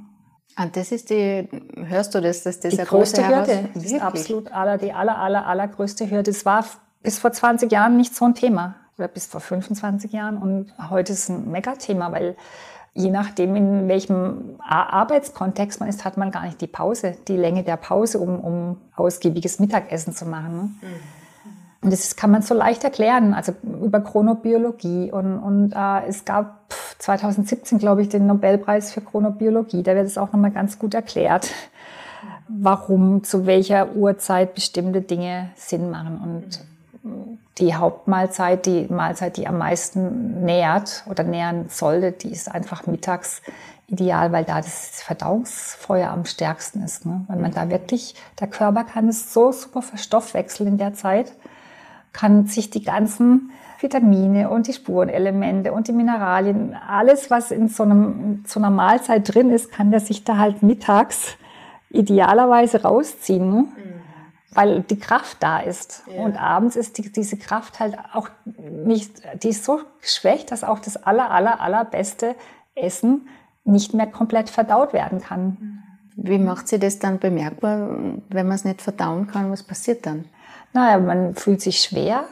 Ah, 0.55 0.67
das 0.71 0.91
ist 0.91 1.09
die, 1.09 1.47
hörst 1.75 2.15
du 2.15 2.21
das, 2.21 2.43
dass 2.43 2.59
das 2.59 2.75
die 2.75 2.83
größte 2.83 3.27
Hürde? 3.27 3.69
Ist 3.75 4.01
absolut 4.01 4.51
aller, 4.51 4.77
die 4.77 4.93
aller, 4.93 5.17
aller, 5.17 5.47
allergrößte 5.47 6.09
Hürde. 6.09 6.31
Es 6.31 6.45
war 6.45 6.65
bis 7.01 7.19
vor 7.19 7.31
20 7.31 7.71
Jahren 7.71 7.97
nicht 7.97 8.15
so 8.15 8.25
ein 8.25 8.35
Thema 8.35 8.75
oder 8.97 9.07
bis 9.07 9.25
vor 9.25 9.39
25 9.39 10.11
Jahren 10.11 10.37
und 10.37 10.73
heute 10.89 11.13
ist 11.13 11.23
es 11.23 11.29
ein 11.29 11.49
Megathema, 11.49 12.11
weil 12.11 12.35
je 12.99 13.11
nachdem, 13.11 13.55
in 13.55 13.87
welchem 13.87 14.59
Arbeitskontext 14.59 15.79
man 15.79 15.87
ist, 15.87 16.03
hat 16.03 16.17
man 16.17 16.31
gar 16.31 16.43
nicht 16.43 16.59
die 16.59 16.67
Pause, 16.67 17.15
die 17.29 17.37
Länge 17.37 17.63
der 17.63 17.77
Pause, 17.77 18.19
um, 18.19 18.39
um 18.39 18.77
ausgiebiges 18.95 19.59
Mittagessen 19.59 20.13
zu 20.13 20.25
machen. 20.25 20.79
Mhm. 20.81 20.87
Und 21.81 21.93
das 21.93 22.17
kann 22.17 22.29
man 22.29 22.41
so 22.41 22.53
leicht 22.53 22.83
erklären, 22.83 23.33
also 23.33 23.53
über 23.63 24.01
Chronobiologie. 24.01 25.13
Und, 25.13 25.39
und 25.39 25.71
äh, 25.73 26.07
es 26.07 26.25
gab 26.25 26.73
2017, 26.97 27.77
glaube 27.77 28.01
ich, 28.01 28.09
den 28.09 28.27
Nobelpreis 28.27 28.91
für 28.91 28.99
Chronobiologie. 28.99 29.81
Da 29.81 29.95
wird 29.95 30.05
es 30.05 30.17
auch 30.17 30.33
nochmal 30.33 30.51
ganz 30.51 30.77
gut 30.77 30.93
erklärt, 30.93 31.49
warum 32.49 33.23
zu 33.23 33.45
welcher 33.45 33.95
Uhrzeit 33.95 34.55
bestimmte 34.55 34.99
Dinge 34.99 35.51
Sinn 35.55 35.89
machen. 35.89 36.19
Und 36.21 36.59
die 37.57 37.75
Hauptmahlzeit, 37.75 38.65
die 38.65 38.87
Mahlzeit, 38.89 39.37
die 39.37 39.47
am 39.47 39.57
meisten 39.57 40.43
nährt 40.43 41.03
oder 41.09 41.23
nähern 41.23 41.65
sollte, 41.69 42.11
die 42.11 42.31
ist 42.31 42.49
einfach 42.49 42.87
mittags 42.87 43.41
ideal, 43.87 44.31
weil 44.31 44.45
da 44.45 44.57
das 44.57 45.01
Verdauungsfeuer 45.01 46.09
am 46.09 46.25
stärksten 46.25 46.83
ist. 46.83 47.05
Ne? 47.05 47.25
Weil 47.27 47.37
man 47.37 47.51
da 47.51 47.69
wirklich, 47.69 48.15
der 48.39 48.47
Körper 48.47 48.83
kann 48.83 49.07
es 49.07 49.33
so 49.33 49.51
super 49.51 49.81
verstoffwechseln 49.81 50.69
in 50.69 50.77
der 50.77 50.93
Zeit 50.93 51.31
kann 52.13 52.47
sich 52.47 52.69
die 52.69 52.83
ganzen 52.83 53.51
Vitamine 53.79 54.49
und 54.49 54.67
die 54.67 54.73
Spurenelemente 54.73 55.71
und 55.71 55.87
die 55.87 55.93
Mineralien, 55.93 56.75
alles, 56.75 57.31
was 57.31 57.51
in 57.51 57.69
so, 57.69 57.83
einem, 57.83 58.43
so 58.45 58.59
einer 58.59 58.69
Mahlzeit 58.69 59.33
drin 59.33 59.49
ist, 59.49 59.71
kann 59.71 59.91
der 59.91 60.01
sich 60.01 60.23
da 60.23 60.37
halt 60.37 60.61
mittags 60.63 61.37
idealerweise 61.89 62.83
rausziehen, 62.83 63.49
ne? 63.49 63.61
mhm. 63.61 63.98
Weil 64.51 64.81
die 64.81 64.99
Kraft 64.99 65.37
da 65.41 65.59
ist. 65.59 66.03
Ja. 66.07 66.23
Und 66.23 66.37
abends 66.37 66.75
ist 66.75 66.97
die, 66.97 67.11
diese 67.11 67.37
Kraft 67.37 67.79
halt 67.79 67.97
auch 68.13 68.29
nicht, 68.45 69.21
die 69.43 69.49
ist 69.49 69.63
so 69.63 69.81
geschwächt, 70.01 70.51
dass 70.51 70.63
auch 70.63 70.79
das 70.79 70.97
aller, 70.97 71.31
aller, 71.31 71.61
allerbeste 71.61 72.35
Essen 72.75 73.27
nicht 73.63 73.93
mehr 73.93 74.07
komplett 74.07 74.49
verdaut 74.49 74.93
werden 74.93 75.21
kann. 75.21 75.83
Wie 76.15 76.39
macht 76.39 76.67
sie 76.67 76.79
das 76.79 76.99
dann 76.99 77.19
bemerkbar, 77.19 77.89
wenn 78.29 78.47
man 78.47 78.55
es 78.55 78.65
nicht 78.65 78.81
verdauen 78.81 79.27
kann? 79.27 79.51
Was 79.51 79.63
passiert 79.63 80.05
dann? 80.05 80.25
naja, 80.73 80.99
man 80.99 81.35
fühlt 81.35 81.61
sich 81.61 81.81
schwer, 81.81 82.25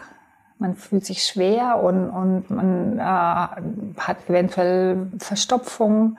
man 0.60 0.76
fühlt 0.76 1.06
sich 1.06 1.24
schwer 1.24 1.82
und, 1.84 2.10
und 2.10 2.50
man 2.50 3.00
äh, 3.00 3.02
hat 3.02 4.18
eventuell 4.28 5.08
Verstopfung 5.20 6.18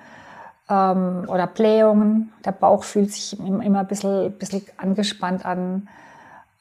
ähm, 0.68 1.24
oder 1.28 1.46
Blähungen. 1.46 2.32
Der 2.44 2.52
Bauch 2.52 2.84
fühlt 2.84 3.12
sich 3.12 3.38
immer 3.38 3.80
ein 3.80 3.86
bisschen, 3.86 4.32
bisschen 4.32 4.62
angespannt 4.76 5.44
an. 5.44 5.88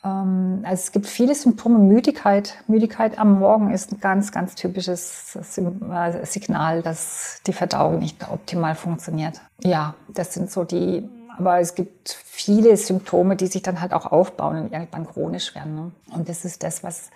Ähm, 0.04 0.60
also 0.64 0.82
es 0.82 0.92
gibt 0.92 1.08
viele 1.08 1.36
Symptome. 1.36 1.80
Müdigkeit. 1.80 2.56
Müdigkeit 2.68 3.20
am 3.20 3.40
Morgen 3.40 3.72
ist 3.72 3.92
ein 3.92 4.00
ganz, 4.00 4.32
ganz 4.32 4.56
typisches 4.56 5.36
äh, 5.36 6.26
Signal, 6.26 6.82
dass 6.82 7.42
die 7.48 7.54
Verdauung 7.54 8.00
nicht 8.00 8.30
optimal 8.30 8.76
funktioniert. 8.76 9.42
Ja, 9.62 9.96
das 10.08 10.34
sind 10.34 10.52
so 10.52 10.64
die 10.64 11.10
aber 11.38 11.60
es 11.60 11.76
gibt 11.76 12.18
viele 12.26 12.76
Symptome, 12.78 13.36
die 13.36 13.48
sich 13.48 13.62
dann 13.62 13.80
halt 13.80 13.94
auch 13.94 14.08
aufbauen 14.08 14.58
und 14.58 14.74
irgendwann 14.74 15.06
chronisch 15.06 15.54
werden. 15.54 15.76
Ne? 15.76 15.92
Und 16.14 16.30
das 16.30 16.46
ist 16.46 16.64
das, 16.64 16.84
was, 16.84 17.12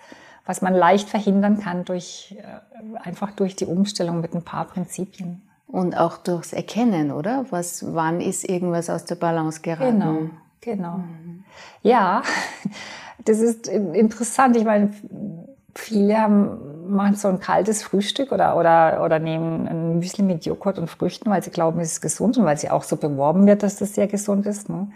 was 0.46 0.62
man 0.62 0.74
leicht 0.74 1.08
verhindern 1.08 1.58
kann 1.58 1.84
durch, 1.84 2.36
äh, 2.38 2.98
einfach 2.98 3.32
durch 3.32 3.56
die 3.56 3.66
Umstellung 3.66 4.20
mit 4.20 4.34
ein 4.34 4.42
paar 4.42 4.66
Prinzipien. 4.66 5.42
Und 5.72 5.96
auch 5.96 6.18
durchs 6.18 6.52
Erkennen, 6.52 7.10
oder? 7.10 7.46
Was, 7.48 7.94
wann 7.94 8.20
ist 8.20 8.46
irgendwas 8.46 8.90
aus 8.90 9.06
der 9.06 9.14
Balance 9.14 9.62
geraten? 9.62 9.98
Genau, 9.98 10.30
genau. 10.60 10.98
Mhm. 10.98 11.44
Ja, 11.82 12.22
das 13.24 13.40
ist 13.40 13.68
interessant. 13.68 14.54
Ich 14.54 14.64
meine, 14.64 14.92
viele 15.74 16.20
haben, 16.20 16.94
machen 16.94 17.16
so 17.16 17.28
ein 17.28 17.40
kaltes 17.40 17.82
Frühstück 17.82 18.32
oder, 18.32 18.56
oder, 18.58 19.02
oder 19.02 19.18
nehmen 19.18 19.66
ein 19.66 19.98
Müsli 19.98 20.22
mit 20.22 20.44
Joghurt 20.44 20.78
und 20.78 20.90
Früchten, 20.90 21.30
weil 21.30 21.42
sie 21.42 21.50
glauben, 21.50 21.80
es 21.80 21.92
ist 21.92 22.00
gesund 22.02 22.36
und 22.36 22.44
weil 22.44 22.58
sie 22.58 22.68
auch 22.68 22.82
so 22.82 22.96
beworben 22.96 23.46
wird, 23.46 23.62
dass 23.62 23.76
das 23.76 23.94
sehr 23.94 24.08
gesund 24.08 24.44
ist. 24.44 24.68
Ne? 24.68 24.88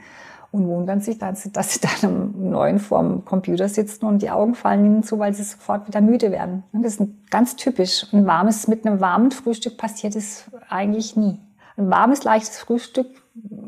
Und 0.57 0.69
wundern 0.69 1.03
sich 1.03 1.19
dann, 1.19 1.37
dass 1.53 1.75
sie 1.75 1.81
dann 1.81 2.11
um 2.11 2.49
neun 2.49 2.79
vorm 2.79 3.27
Computer 3.27 3.69
sitzen 3.69 4.07
und 4.07 4.23
die 4.23 4.31
Augen 4.31 4.55
fallen 4.55 4.87
ihnen 4.87 5.03
zu, 5.03 5.19
weil 5.19 5.35
sie 5.35 5.43
sofort 5.43 5.87
wieder 5.87 6.01
müde 6.01 6.31
werden. 6.31 6.63
Und 6.73 6.83
das 6.83 6.97
ist 6.97 7.11
ganz 7.31 7.57
typisch. 7.57 8.07
Ein 8.11 8.25
warmes, 8.25 8.67
mit 8.67 8.87
einem 8.87 9.03
warmen 9.03 9.33
Frühstück 9.33 9.77
passiert 9.77 10.17
es 10.17 10.51
eigentlich 10.71 11.15
nie. 11.15 11.39
Ein 11.77 11.91
warmes, 11.91 12.25
leichtes 12.25 12.59
Frühstück 12.59 13.07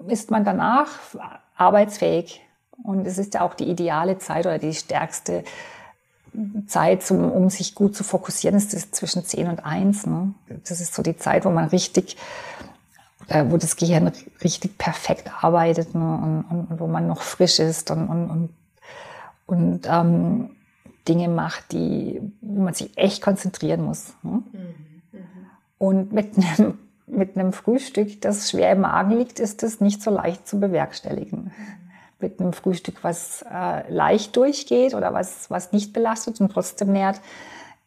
ist 0.06 0.30
man 0.30 0.46
danach 0.46 0.88
arbeitsfähig. 1.56 2.40
Und 2.82 3.06
es 3.06 3.18
ist 3.18 3.34
ja 3.34 3.42
auch 3.42 3.52
die 3.52 3.68
ideale 3.68 4.16
Zeit 4.16 4.46
oder 4.46 4.58
die 4.58 4.72
stärkste 4.72 5.44
Zeit, 6.68 7.02
zum, 7.02 7.30
um 7.30 7.50
sich 7.50 7.74
gut 7.74 7.94
zu 7.96 8.02
fokussieren, 8.02 8.56
ist 8.56 8.94
zwischen 8.94 9.26
10 9.26 9.46
und 9.48 9.66
1. 9.66 10.06
Ne? 10.06 10.32
Das 10.66 10.80
ist 10.80 10.94
so 10.94 11.02
die 11.02 11.18
Zeit, 11.18 11.44
wo 11.44 11.50
man 11.50 11.66
richtig, 11.66 12.16
äh, 13.28 13.44
wo 13.48 13.56
das 13.56 13.76
Gehirn 13.76 14.10
richtig 14.42 14.78
perfekt 14.78 15.30
arbeitet 15.42 15.94
ne? 15.94 16.00
und, 16.00 16.44
und, 16.50 16.70
und, 16.70 16.80
wo 16.80 16.86
man 16.86 17.06
noch 17.06 17.22
frisch 17.22 17.58
ist 17.58 17.90
und, 17.90 18.08
und, 18.08 18.48
und, 19.46 19.86
ähm, 19.86 20.50
Dinge 21.06 21.28
macht, 21.28 21.72
die, 21.72 22.20
wo 22.42 22.62
man 22.62 22.74
sich 22.74 22.96
echt 22.98 23.22
konzentrieren 23.22 23.82
muss. 23.82 24.12
Ne? 24.22 24.42
Mhm, 24.52 24.58
mh. 25.12 25.18
Und 25.78 26.12
mit 26.12 26.36
einem, 26.36 26.78
mit 27.06 27.36
einem 27.36 27.54
Frühstück, 27.54 28.20
das 28.20 28.50
schwer 28.50 28.72
im 28.72 28.82
Magen 28.82 29.16
liegt, 29.16 29.40
ist 29.40 29.62
das 29.62 29.80
nicht 29.80 30.02
so 30.02 30.10
leicht 30.10 30.46
zu 30.46 30.60
bewerkstelligen. 30.60 31.44
Mhm 31.44 31.78
mit 32.20 32.40
einem 32.40 32.52
Frühstück, 32.52 33.04
was 33.04 33.44
äh, 33.52 33.90
leicht 33.92 34.36
durchgeht 34.36 34.94
oder 34.94 35.12
was, 35.14 35.50
was 35.50 35.72
nicht 35.72 35.92
belastet 35.92 36.40
und 36.40 36.50
trotzdem 36.50 36.92
nährt, 36.92 37.20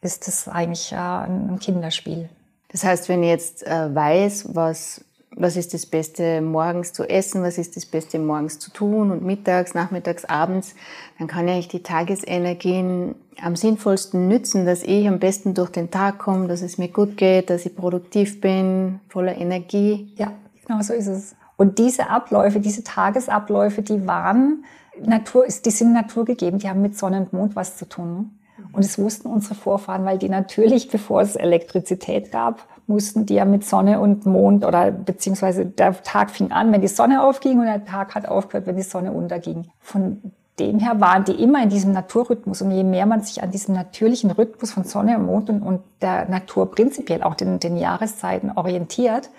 ist 0.00 0.26
das 0.26 0.48
eigentlich 0.48 0.92
äh, 0.92 0.96
ein 0.96 1.58
Kinderspiel. 1.60 2.28
Das 2.68 2.84
heißt, 2.84 3.08
wenn 3.08 3.22
ich 3.22 3.28
jetzt 3.28 3.66
äh, 3.66 3.94
weiß, 3.94 4.54
was, 4.54 5.04
was 5.36 5.56
ist 5.56 5.74
das 5.74 5.86
Beste 5.86 6.40
morgens 6.40 6.92
zu 6.92 7.08
essen, 7.08 7.42
was 7.42 7.58
ist 7.58 7.76
das 7.76 7.86
Beste 7.86 8.18
morgens 8.18 8.58
zu 8.58 8.70
tun 8.70 9.10
und 9.10 9.24
mittags, 9.24 9.74
nachmittags, 9.74 10.24
abends, 10.24 10.74
dann 11.18 11.26
kann 11.26 11.48
ich 11.48 11.68
die 11.68 11.82
Tagesenergien 11.82 13.14
am 13.40 13.56
sinnvollsten 13.56 14.28
nützen, 14.28 14.66
dass 14.66 14.82
ich 14.82 15.08
am 15.08 15.18
besten 15.18 15.54
durch 15.54 15.70
den 15.70 15.90
Tag 15.90 16.18
komme, 16.18 16.48
dass 16.48 16.62
es 16.62 16.78
mir 16.78 16.88
gut 16.88 17.16
geht, 17.16 17.50
dass 17.50 17.64
ich 17.66 17.74
produktiv 17.74 18.40
bin, 18.40 19.00
voller 19.08 19.36
Energie. 19.36 20.12
Ja, 20.16 20.32
genau 20.66 20.82
so 20.82 20.92
ist 20.92 21.06
es. 21.06 21.34
Und 21.56 21.78
diese 21.78 22.10
Abläufe, 22.10 22.60
diese 22.60 22.84
Tagesabläufe, 22.84 23.82
die 23.82 24.06
waren 24.06 24.64
Natur, 25.00 25.46
die 25.46 25.70
sind 25.70 25.92
naturgegeben, 25.92 26.58
die 26.58 26.68
haben 26.68 26.82
mit 26.82 26.98
Sonne 26.98 27.18
und 27.18 27.32
Mond 27.32 27.56
was 27.56 27.76
zu 27.76 27.88
tun. 27.88 28.38
Ne? 28.58 28.64
Und 28.72 28.84
das 28.84 28.98
wussten 28.98 29.28
unsere 29.28 29.54
Vorfahren, 29.54 30.04
weil 30.04 30.18
die 30.18 30.28
natürlich, 30.28 30.88
bevor 30.88 31.22
es 31.22 31.36
Elektrizität 31.36 32.32
gab, 32.32 32.66
mussten 32.86 33.26
die 33.26 33.34
ja 33.34 33.44
mit 33.44 33.64
Sonne 33.64 34.00
und 34.00 34.26
Mond 34.26 34.64
oder 34.64 34.90
beziehungsweise 34.90 35.66
der 35.66 36.02
Tag 36.02 36.30
fing 36.30 36.52
an, 36.52 36.72
wenn 36.72 36.80
die 36.80 36.88
Sonne 36.88 37.22
aufging 37.22 37.58
und 37.58 37.66
der 37.66 37.84
Tag 37.84 38.14
hat 38.14 38.26
aufgehört, 38.26 38.66
wenn 38.66 38.76
die 38.76 38.82
Sonne 38.82 39.12
unterging. 39.12 39.68
Von 39.80 40.20
dem 40.58 40.78
her 40.78 41.00
waren 41.00 41.24
die 41.24 41.42
immer 41.42 41.62
in 41.62 41.70
diesem 41.70 41.92
Naturrhythmus. 41.92 42.62
Und 42.62 42.72
je 42.72 42.84
mehr 42.84 43.06
man 43.06 43.22
sich 43.22 43.42
an 43.42 43.50
diesem 43.50 43.74
natürlichen 43.74 44.30
Rhythmus 44.30 44.72
von 44.72 44.84
Sonne 44.84 45.18
und 45.18 45.26
Mond 45.26 45.50
und, 45.50 45.62
und 45.62 45.80
der 46.00 46.28
Natur 46.28 46.70
prinzipiell 46.70 47.22
auch 47.22 47.34
den, 47.34 47.58
den 47.58 47.76
Jahreszeiten 47.76 48.52
orientiert, 48.54 49.30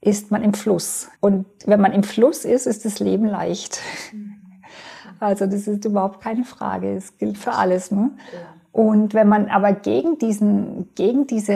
ist 0.00 0.30
man 0.30 0.42
im 0.42 0.54
Fluss. 0.54 1.08
Und 1.20 1.46
wenn 1.64 1.80
man 1.80 1.92
im 1.92 2.02
Fluss 2.02 2.44
ist, 2.44 2.66
ist 2.66 2.84
das 2.84 3.00
Leben 3.00 3.26
leicht. 3.26 3.80
Also 5.20 5.46
das 5.46 5.66
ist 5.66 5.84
überhaupt 5.84 6.20
keine 6.20 6.44
Frage. 6.44 6.96
Es 6.96 7.16
gilt 7.18 7.38
für 7.38 7.52
alles. 7.52 7.90
Ne? 7.90 8.10
Und 8.72 9.14
wenn 9.14 9.28
man 9.28 9.48
aber 9.48 9.72
gegen 9.72 10.18
diesen, 10.18 10.88
gegen 10.94 11.26
diese 11.26 11.54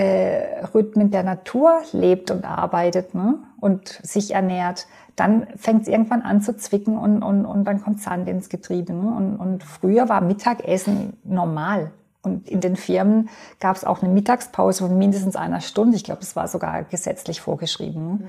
Rhythmen 0.72 1.10
der 1.10 1.24
Natur 1.24 1.80
lebt 1.92 2.30
und 2.30 2.44
arbeitet 2.44 3.14
ne? 3.14 3.34
und 3.60 3.88
sich 4.02 4.34
ernährt, 4.34 4.86
dann 5.16 5.48
fängt 5.56 5.82
es 5.82 5.88
irgendwann 5.88 6.22
an 6.22 6.42
zu 6.42 6.56
zwicken 6.56 6.96
und, 6.96 7.22
und, 7.22 7.44
und 7.44 7.64
dann 7.64 7.82
kommt 7.82 8.00
Sand 8.00 8.28
ins 8.28 8.48
Getriebe. 8.48 8.92
Ne? 8.92 9.14
Und, 9.16 9.36
und 9.36 9.64
früher 9.64 10.08
war 10.08 10.20
Mittagessen 10.20 11.14
normal. 11.24 11.90
Und 12.22 12.48
in 12.48 12.60
den 12.60 12.76
Firmen 12.76 13.28
gab 13.58 13.76
es 13.76 13.84
auch 13.84 14.02
eine 14.02 14.12
Mittagspause 14.12 14.86
von 14.86 14.96
mindestens 14.96 15.34
einer 15.34 15.60
Stunde. 15.60 15.96
Ich 15.96 16.04
glaube, 16.04 16.22
es 16.22 16.36
war 16.36 16.46
sogar 16.46 16.84
gesetzlich 16.84 17.40
vorgeschrieben. 17.40 18.10
Mhm. 18.10 18.24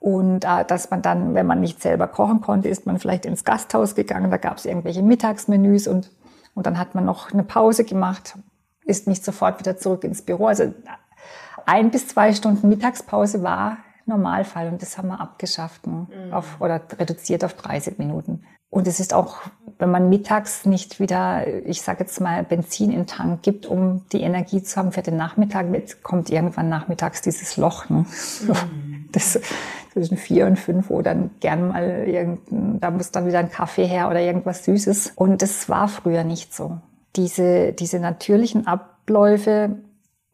Und 0.00 0.44
äh, 0.44 0.64
dass 0.64 0.90
man 0.90 1.02
dann, 1.02 1.34
wenn 1.34 1.46
man 1.46 1.60
nicht 1.60 1.80
selber 1.80 2.08
kochen 2.08 2.40
konnte, 2.40 2.68
ist 2.68 2.86
man 2.86 2.98
vielleicht 2.98 3.26
ins 3.26 3.44
Gasthaus 3.44 3.94
gegangen. 3.94 4.30
Da 4.30 4.38
gab 4.38 4.56
es 4.56 4.64
irgendwelche 4.64 5.02
Mittagsmenüs 5.02 5.86
und, 5.86 6.10
und 6.54 6.66
dann 6.66 6.78
hat 6.78 6.94
man 6.94 7.04
noch 7.04 7.32
eine 7.32 7.44
Pause 7.44 7.84
gemacht, 7.84 8.36
ist 8.84 9.06
nicht 9.06 9.22
sofort 9.22 9.60
wieder 9.60 9.76
zurück 9.76 10.02
ins 10.04 10.22
Büro. 10.22 10.46
Also 10.46 10.72
ein 11.66 11.90
bis 11.90 12.08
zwei 12.08 12.32
Stunden 12.32 12.70
Mittagspause 12.70 13.42
war 13.42 13.76
Normalfall 14.06 14.68
und 14.68 14.80
das 14.80 14.96
haben 14.96 15.08
wir 15.08 15.20
abgeschafft 15.20 15.86
ne? 15.86 16.06
mhm. 16.08 16.32
auf, 16.32 16.60
oder 16.60 16.80
reduziert 16.98 17.44
auf 17.44 17.52
30 17.52 17.98
Minuten. 17.98 18.42
Und 18.70 18.86
es 18.86 19.00
ist 19.00 19.12
auch, 19.12 19.38
wenn 19.78 19.90
man 19.90 20.08
mittags 20.08 20.64
nicht 20.64 21.00
wieder, 21.00 21.44
ich 21.66 21.82
sage 21.82 22.00
jetzt 22.04 22.20
mal, 22.20 22.44
Benzin 22.44 22.90
in 22.90 23.00
den 23.00 23.06
Tank 23.06 23.42
gibt, 23.42 23.66
um 23.66 24.06
die 24.12 24.20
Energie 24.20 24.62
zu 24.62 24.76
haben 24.76 24.92
für 24.92 25.02
den 25.02 25.16
Nachmittag, 25.16 25.66
kommt 26.02 26.30
irgendwann 26.30 26.68
nachmittags 26.68 27.20
dieses 27.20 27.56
Loch. 27.56 27.88
Ne? 27.88 28.06
Mhm. 28.46 28.96
Das, 29.12 29.40
zwischen 29.92 30.16
vier 30.16 30.46
und 30.46 30.58
fünf, 30.58 30.90
wo 30.90 31.02
dann 31.02 31.30
gern 31.40 31.68
mal 31.68 32.06
irgendein, 32.06 32.80
da 32.80 32.90
muss 32.90 33.10
dann 33.10 33.26
wieder 33.26 33.38
ein 33.38 33.50
Kaffee 33.50 33.86
her 33.86 34.08
oder 34.08 34.20
irgendwas 34.20 34.64
Süßes. 34.64 35.12
Und 35.16 35.42
das 35.42 35.68
war 35.68 35.88
früher 35.88 36.24
nicht 36.24 36.54
so. 36.54 36.78
Diese, 37.16 37.72
diese 37.72 37.98
natürlichen 37.98 38.66
Abläufe 38.66 39.76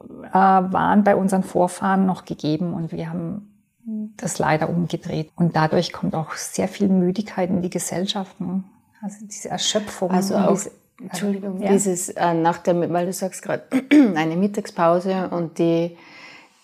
äh, 0.02 0.34
waren 0.34 1.04
bei 1.04 1.16
unseren 1.16 1.42
Vorfahren 1.42 2.06
noch 2.06 2.24
gegeben 2.24 2.74
und 2.74 2.92
wir 2.92 3.08
haben 3.08 3.52
das 4.16 4.38
leider 4.38 4.68
umgedreht. 4.68 5.30
Und 5.36 5.56
dadurch 5.56 5.92
kommt 5.92 6.14
auch 6.14 6.34
sehr 6.34 6.68
viel 6.68 6.88
Müdigkeit 6.88 7.50
in 7.50 7.62
die 7.62 7.70
Gesellschaften. 7.70 8.64
Also 9.00 9.18
diese 9.22 9.48
Erschöpfung. 9.48 10.10
Also 10.10 10.36
auch, 10.36 10.54
diese, 10.54 10.70
Entschuldigung, 11.00 11.62
ja. 11.62 11.70
dieses 11.70 12.08
äh, 12.08 12.34
nach 12.34 12.58
der, 12.58 12.92
weil 12.92 13.06
du 13.06 13.12
sagst 13.12 13.42
gerade 13.42 13.64
eine 14.16 14.36
Mittagspause 14.36 15.28
und 15.30 15.58
die 15.58 15.96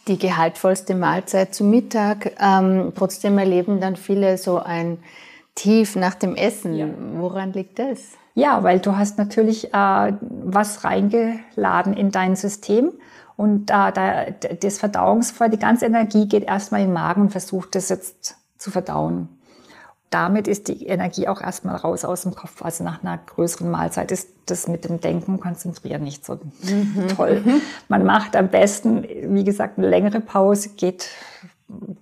die 0.08 0.18
gehaltvollste 0.18 0.94
Mahlzeit 0.94 1.54
zu 1.54 1.64
Mittag. 1.64 2.32
Ähm, 2.40 2.92
trotzdem 2.96 3.38
erleben 3.38 3.80
dann 3.80 3.96
viele 3.96 4.38
so 4.38 4.58
ein 4.58 4.98
Tief 5.54 5.96
nach 5.96 6.14
dem 6.14 6.34
Essen. 6.34 6.74
Ja. 6.74 6.86
Woran 7.16 7.52
liegt 7.52 7.78
das? 7.78 8.00
Ja, 8.34 8.62
weil 8.62 8.80
du 8.80 8.96
hast 8.96 9.18
natürlich 9.18 9.74
äh, 9.74 10.12
was 10.20 10.84
reingeladen 10.84 11.94
in 11.94 12.10
dein 12.10 12.36
System 12.36 12.92
und 13.36 13.70
äh, 13.70 13.92
da, 13.92 14.26
das 14.60 14.78
Verdauungsfeuer, 14.78 15.48
die 15.48 15.58
ganze 15.58 15.86
Energie 15.86 16.26
geht 16.26 16.44
erstmal 16.44 16.80
in 16.80 16.88
den 16.88 16.94
Magen 16.94 17.22
und 17.22 17.30
versucht 17.30 17.74
das 17.74 17.88
jetzt 17.88 18.36
zu 18.56 18.70
verdauen. 18.70 19.28
Damit 20.12 20.46
ist 20.46 20.68
die 20.68 20.84
Energie 20.86 21.26
auch 21.26 21.40
erstmal 21.40 21.74
raus 21.74 22.04
aus 22.04 22.24
dem 22.24 22.34
Kopf. 22.34 22.62
Also 22.62 22.84
nach 22.84 23.02
einer 23.02 23.16
größeren 23.16 23.70
Mahlzeit 23.70 24.12
ist 24.12 24.28
das 24.44 24.68
mit 24.68 24.84
dem 24.84 25.00
Denken, 25.00 25.40
Konzentrieren 25.40 26.04
nicht 26.04 26.26
so 26.26 26.34
mhm. 26.34 27.08
toll. 27.16 27.42
Man 27.88 28.04
macht 28.04 28.36
am 28.36 28.48
besten, 28.48 29.04
wie 29.04 29.42
gesagt, 29.42 29.78
eine 29.78 29.88
längere 29.88 30.20
Pause, 30.20 30.68
geht, 30.76 31.08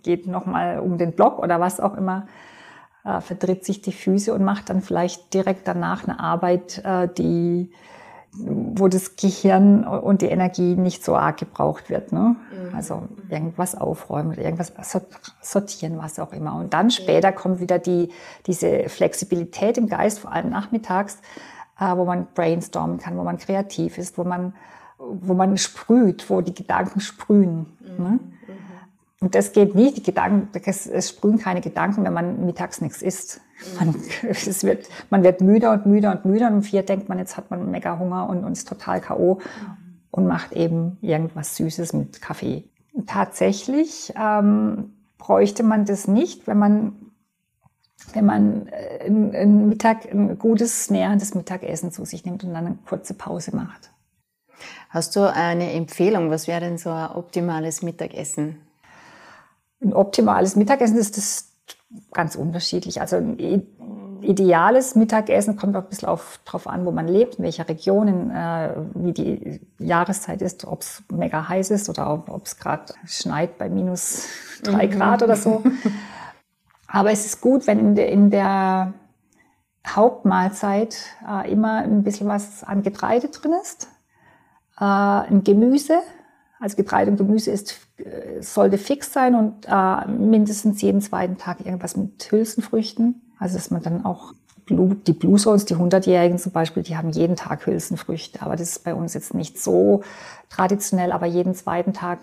geht 0.02 0.26
nochmal 0.26 0.80
um 0.80 0.98
den 0.98 1.12
Block 1.12 1.38
oder 1.38 1.60
was 1.60 1.78
auch 1.78 1.96
immer, 1.96 2.26
äh, 3.04 3.20
vertritt 3.20 3.64
sich 3.64 3.80
die 3.80 3.92
Füße 3.92 4.34
und 4.34 4.42
macht 4.42 4.70
dann 4.70 4.82
vielleicht 4.82 5.32
direkt 5.32 5.68
danach 5.68 6.02
eine 6.02 6.18
Arbeit, 6.18 6.82
äh, 6.84 7.06
die 7.16 7.70
wo 8.32 8.86
das 8.86 9.16
Gehirn 9.16 9.84
und 9.84 10.22
die 10.22 10.26
Energie 10.26 10.76
nicht 10.76 11.04
so 11.04 11.16
arg 11.16 11.38
gebraucht 11.38 11.90
wird. 11.90 12.12
Ne? 12.12 12.36
Mhm. 12.50 12.74
Also 12.74 13.02
irgendwas 13.28 13.74
aufräumen 13.74 14.32
oder 14.32 14.42
irgendwas 14.42 14.72
sortieren, 15.42 15.98
was 15.98 16.18
auch 16.20 16.32
immer. 16.32 16.54
Und 16.54 16.72
dann 16.72 16.90
später 16.90 17.32
kommt 17.32 17.60
wieder 17.60 17.78
die, 17.78 18.10
diese 18.46 18.88
Flexibilität 18.88 19.78
im 19.78 19.88
Geist, 19.88 20.20
vor 20.20 20.32
allem 20.32 20.50
nachmittags, 20.50 21.18
äh, 21.80 21.96
wo 21.96 22.04
man 22.04 22.28
brainstormen 22.34 22.98
kann, 22.98 23.16
wo 23.16 23.24
man 23.24 23.36
kreativ 23.38 23.98
ist, 23.98 24.16
wo 24.16 24.22
man, 24.22 24.54
wo 24.98 25.34
man 25.34 25.56
sprüht, 25.58 26.30
wo 26.30 26.40
die 26.40 26.54
Gedanken 26.54 27.00
sprühen. 27.00 27.66
Mhm. 27.80 28.04
Ne? 28.04 28.18
Und 29.22 29.35
das 29.35 29.52
geht 29.52 29.74
nicht. 29.74 29.98
Die 29.98 30.02
Gedanken, 30.02 30.48
es, 30.64 30.87
es 30.87 31.11
sprühen 31.11 31.38
keine 31.38 31.61
Gedanken, 31.61 32.04
wenn 32.04 32.12
man 32.12 32.46
mittags 32.46 32.80
nichts 32.80 33.02
isst. 33.02 33.42
Man, 33.78 33.94
es 34.22 34.64
wird, 34.64 34.88
man 35.11 35.22
wird 35.22 35.42
müder 35.42 35.72
und 35.72 35.87
müder 35.87 36.12
und 36.12 36.24
müder 36.24 36.48
und 36.48 36.54
um 36.54 36.62
vier 36.62 36.83
denkt 36.83 37.09
man, 37.09 37.18
jetzt 37.18 37.37
hat 37.37 37.50
man 37.50 37.70
mega 37.70 37.98
Hunger 37.98 38.28
und, 38.28 38.44
und 38.44 38.52
ist 38.52 38.66
total 38.66 39.00
K.O. 39.02 39.40
und 40.11 40.26
macht 40.26 40.52
eben 40.52 40.96
irgendwas 41.02 41.56
Süßes 41.56 41.92
mit 41.92 42.22
Kaffee. 42.22 42.64
Tatsächlich 43.06 44.12
ähm, 44.18 44.94
bräuchte 45.18 45.62
man 45.62 45.85
das 45.85 46.09
nicht, 46.09 46.46
wenn 46.46 46.59
man 46.59 46.92
wenn 48.14 48.24
man 48.24 48.66
äh, 48.68 49.06
ein, 49.06 49.68
Mittag, 49.68 50.11
ein 50.11 50.38
gutes, 50.38 50.90
nährendes 50.90 51.35
Mittagessen 51.35 51.92
zu 51.92 52.06
sich 52.06 52.24
nimmt 52.24 52.42
und 52.44 52.54
dann 52.54 52.66
eine 52.66 52.78
kurze 52.87 53.14
Pause 53.14 53.54
macht. 53.54 53.90
Hast 54.88 55.14
du 55.14 55.30
eine 55.30 55.72
Empfehlung? 55.72 56.30
Was 56.30 56.48
wäre 56.48 56.61
denn 56.61 56.78
so 56.78 56.90
ein 56.90 57.11
optimales 57.11 57.83
Mittagessen? 57.83 58.56
Ein 59.82 59.92
optimales 59.92 60.56
Mittagessen 60.56 60.98
ist 60.98 61.16
das 61.16 61.52
ganz 62.12 62.36
unterschiedlich. 62.36 63.00
Also 63.00 63.16
ein 63.16 63.66
ideales 64.22 64.94
Mittagessen 64.94 65.56
kommt 65.56 65.76
auch 65.76 65.82
ein 65.82 65.88
bisschen 65.88 66.08
auf, 66.08 66.40
drauf 66.44 66.66
an, 66.66 66.84
wo 66.84 66.90
man 66.90 67.08
lebt, 67.08 67.36
in 67.36 67.44
welcher 67.44 67.68
Region, 67.68 68.08
in, 68.08 68.30
äh, 68.30 68.74
wie 68.94 69.12
die 69.12 69.60
Jahreszeit 69.78 70.42
ist, 70.42 70.64
ob 70.64 70.82
es 70.82 71.02
mega 71.10 71.48
heiß 71.48 71.70
ist 71.70 71.88
oder 71.88 72.24
ob 72.28 72.46
es 72.46 72.58
gerade 72.58 72.92
schneit 73.06 73.58
bei 73.58 73.68
minus 73.68 74.26
drei 74.62 74.86
mhm. 74.86 74.90
Grad 74.90 75.22
oder 75.22 75.36
so. 75.36 75.62
Aber 76.86 77.10
es 77.10 77.24
ist 77.24 77.40
gut, 77.40 77.66
wenn 77.66 77.78
in 77.78 77.94
der, 77.94 78.08
in 78.08 78.30
der 78.30 78.94
Hauptmahlzeit 79.86 80.96
äh, 81.26 81.50
immer 81.50 81.78
ein 81.78 82.02
bisschen 82.02 82.28
was 82.28 82.64
an 82.64 82.82
Getreide 82.82 83.28
drin 83.28 83.52
ist, 83.62 83.88
äh, 84.78 84.84
ein 84.84 85.44
Gemüse, 85.44 86.00
also 86.60 86.76
Getreide 86.76 87.10
und 87.10 87.16
Gemüse 87.16 87.50
ist, 87.50 87.80
äh, 87.96 88.42
sollte 88.42 88.78
fix 88.78 89.12
sein 89.12 89.34
und 89.34 89.66
äh, 89.66 90.06
mindestens 90.06 90.82
jeden 90.82 91.00
zweiten 91.00 91.38
Tag 91.38 91.64
irgendwas 91.64 91.96
mit 91.96 92.30
Hülsenfrüchten. 92.30 93.22
Also 93.38 93.56
dass 93.56 93.70
man 93.70 93.82
dann 93.82 94.04
auch 94.04 94.34
die 94.68 95.12
Blue 95.12 95.38
Zones, 95.38 95.64
die 95.64 95.74
100-Jährigen 95.74 96.38
zum 96.38 96.52
Beispiel, 96.52 96.84
die 96.84 96.96
haben 96.96 97.10
jeden 97.10 97.34
Tag 97.34 97.66
Hülsenfrüchte. 97.66 98.42
Aber 98.42 98.54
das 98.54 98.68
ist 98.68 98.84
bei 98.84 98.94
uns 98.94 99.14
jetzt 99.14 99.34
nicht 99.34 99.58
so 99.58 100.02
traditionell, 100.48 101.10
aber 101.12 101.26
jeden 101.26 101.54
zweiten 101.54 101.92
Tag 101.92 102.20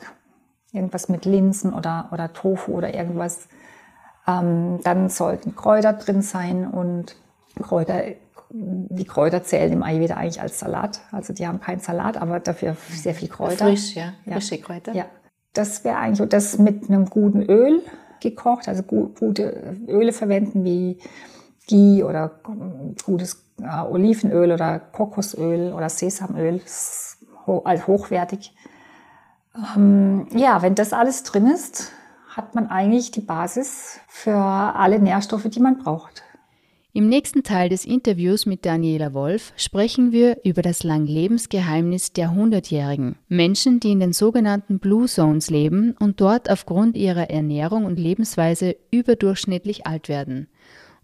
irgendwas 0.71 1.10
mit 1.10 1.26
Linsen 1.26 1.73
oder, 1.73 2.10
oder 2.12 2.32
Tofu 2.32 2.73
oder 2.73 2.93
irgendwas. 2.93 3.50
Ähm, 4.28 4.80
dann 4.84 5.10
sollten 5.10 5.56
Kräuter 5.56 5.93
drin 5.93 6.21
sein 6.21 6.67
und 6.67 7.15
Kräuter 7.62 8.04
die 8.50 9.06
Kräuter 9.06 9.44
zählen 9.44 9.72
im 9.74 9.84
Ayurveda 9.84 10.16
eigentlich 10.16 10.42
als 10.42 10.60
Salat. 10.60 11.02
Also 11.12 11.34
die 11.34 11.48
haben 11.48 11.60
keinen 11.60 11.80
Salat, 11.80 12.18
aber 12.18 12.40
dafür 12.40 12.76
sehr 12.90 13.14
viel 13.14 13.28
Kräuter. 13.28 13.68
Frisch, 13.68 13.96
ja. 13.96 14.14
Frische 14.26 14.58
Kräuter. 14.60 14.94
Ja. 14.94 15.06
Das 15.54 15.84
wäre 15.84 15.98
eigentlich 15.98 16.18
so 16.18 16.26
das 16.26 16.58
mit 16.58 16.90
einem 16.90 17.06
guten 17.06 17.42
Öl 17.42 17.82
gekocht, 18.20 18.68
also 18.68 18.84
gute 18.84 19.78
Öle 19.88 20.14
verwenden 20.14 20.64
wie 20.64 21.00
Ghee 21.68 22.04
oder 22.04 22.40
gutes 23.06 23.44
äh, 23.62 23.82
Olivenöl 23.82 24.52
oder 24.52 24.80
Kokosöl 24.80 25.74
oder 25.74 25.90
Sesamöl, 25.90 26.62
also 27.46 27.88
hochwertig. 27.88 28.56
Ähm, 29.76 30.28
ja, 30.32 30.62
wenn 30.62 30.76
das 30.76 30.94
alles 30.94 31.24
drin 31.24 31.48
ist, 31.48 31.92
hat 32.30 32.56
man 32.56 32.68
eigentlich 32.68 33.12
die 33.12 33.22
Basis 33.22 34.00
für 34.08 34.36
alle 34.36 35.00
Nährstoffe, 35.00 35.50
die 35.50 35.60
man 35.60 35.80
braucht. 35.80 36.24
Im 36.98 37.10
nächsten 37.10 37.44
Teil 37.44 37.70
des 37.70 37.86
Interviews 37.86 38.48
mit 38.48 38.66
Daniela 38.66 39.14
Wolf 39.14 39.54
sprechen 39.56 40.12
wir 40.12 40.40
über 40.44 40.64
das 40.64 40.82
Langlebensgeheimnis 40.82 42.12
der 42.12 42.34
Hundertjährigen. 42.34 43.18
Menschen, 43.28 43.80
die 43.80 43.92
in 43.92 44.00
den 44.00 44.14
sogenannten 44.14 44.80
Blue 44.80 45.06
Zones 45.06 45.52
leben 45.52 45.96
und 46.00 46.20
dort 46.20 46.50
aufgrund 46.50 46.98
ihrer 46.98 47.30
Ernährung 47.30 47.86
und 47.86 48.00
Lebensweise 48.00 48.76
überdurchschnittlich 48.90 49.86
alt 49.86 50.10
werden. 50.10 50.48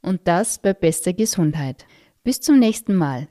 Und 0.02 0.22
das 0.24 0.58
bei 0.58 0.74
bester 0.74 1.14
Gesundheit. 1.14 1.86
Bis 2.24 2.42
zum 2.42 2.58
nächsten 2.58 2.96
Mal. 2.96 3.28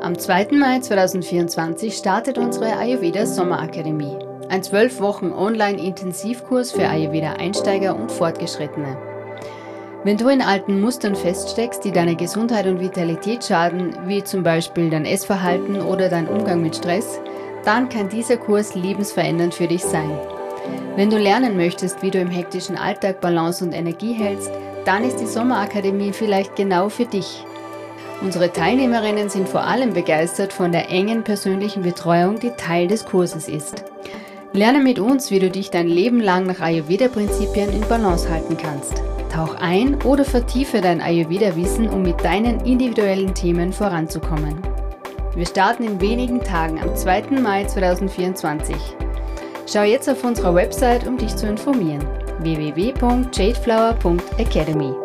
Am 0.00 0.18
2. 0.18 0.52
Mai 0.52 0.80
2024 0.80 1.92
startet 1.92 2.38
unsere 2.38 2.74
Ayurveda 2.78 3.26
Sommerakademie. 3.26 4.16
Ein 4.48 4.62
zwölf 4.62 5.00
Wochen 5.00 5.32
Online-Intensivkurs 5.32 6.72
für 6.72 6.88
Ayurveda-Einsteiger 6.88 7.96
und 7.96 8.12
Fortgeschrittene. 8.12 8.96
Wenn 10.04 10.18
du 10.18 10.28
in 10.28 10.42
alten 10.42 10.82
Mustern 10.82 11.16
feststeckst, 11.16 11.82
die 11.82 11.90
deiner 11.90 12.14
Gesundheit 12.14 12.66
und 12.66 12.78
Vitalität 12.78 13.42
schaden, 13.42 13.96
wie 14.06 14.22
zum 14.22 14.42
Beispiel 14.42 14.90
dein 14.90 15.06
Essverhalten 15.06 15.80
oder 15.80 16.10
dein 16.10 16.28
Umgang 16.28 16.62
mit 16.62 16.76
Stress, 16.76 17.20
dann 17.64 17.88
kann 17.88 18.10
dieser 18.10 18.36
Kurs 18.36 18.74
lebensverändernd 18.74 19.54
für 19.54 19.66
dich 19.66 19.82
sein. 19.82 20.10
Wenn 20.94 21.08
du 21.08 21.16
lernen 21.16 21.56
möchtest, 21.56 22.02
wie 22.02 22.10
du 22.10 22.20
im 22.20 22.28
hektischen 22.28 22.76
Alltag 22.76 23.22
Balance 23.22 23.64
und 23.64 23.72
Energie 23.72 24.12
hältst, 24.12 24.50
dann 24.84 25.04
ist 25.04 25.16
die 25.16 25.26
Sommerakademie 25.26 26.12
vielleicht 26.12 26.54
genau 26.54 26.90
für 26.90 27.06
dich. 27.06 27.44
Unsere 28.20 28.52
Teilnehmerinnen 28.52 29.30
sind 29.30 29.48
vor 29.48 29.62
allem 29.62 29.94
begeistert 29.94 30.52
von 30.52 30.70
der 30.70 30.90
engen 30.90 31.24
persönlichen 31.24 31.82
Betreuung, 31.82 32.38
die 32.38 32.50
Teil 32.50 32.86
des 32.86 33.06
Kurses 33.06 33.48
ist. 33.48 33.84
Lerne 34.54 34.78
mit 34.78 34.98
uns, 35.00 35.32
wie 35.32 35.40
du 35.40 35.50
dich 35.50 35.70
dein 35.70 35.88
Leben 35.88 36.20
lang 36.20 36.46
nach 36.46 36.60
Ayurveda-Prinzipien 36.60 37.72
in 37.72 37.80
Balance 37.88 38.30
halten 38.30 38.56
kannst. 38.56 39.02
Tauch 39.32 39.56
ein 39.56 40.00
oder 40.02 40.24
vertiefe 40.24 40.80
dein 40.80 41.00
Ayurveda-Wissen, 41.00 41.88
um 41.88 42.02
mit 42.02 42.24
deinen 42.24 42.60
individuellen 42.60 43.34
Themen 43.34 43.72
voranzukommen. 43.72 44.62
Wir 45.34 45.44
starten 45.44 45.82
in 45.82 46.00
wenigen 46.00 46.38
Tagen 46.38 46.78
am 46.78 46.94
2. 46.94 47.40
Mai 47.42 47.64
2024. 47.64 48.76
Schau 49.66 49.82
jetzt 49.82 50.08
auf 50.08 50.22
unserer 50.22 50.54
Website, 50.54 51.04
um 51.04 51.18
dich 51.18 51.34
zu 51.34 51.48
informieren. 51.48 52.06
www.jadeflower.academy 52.38 55.03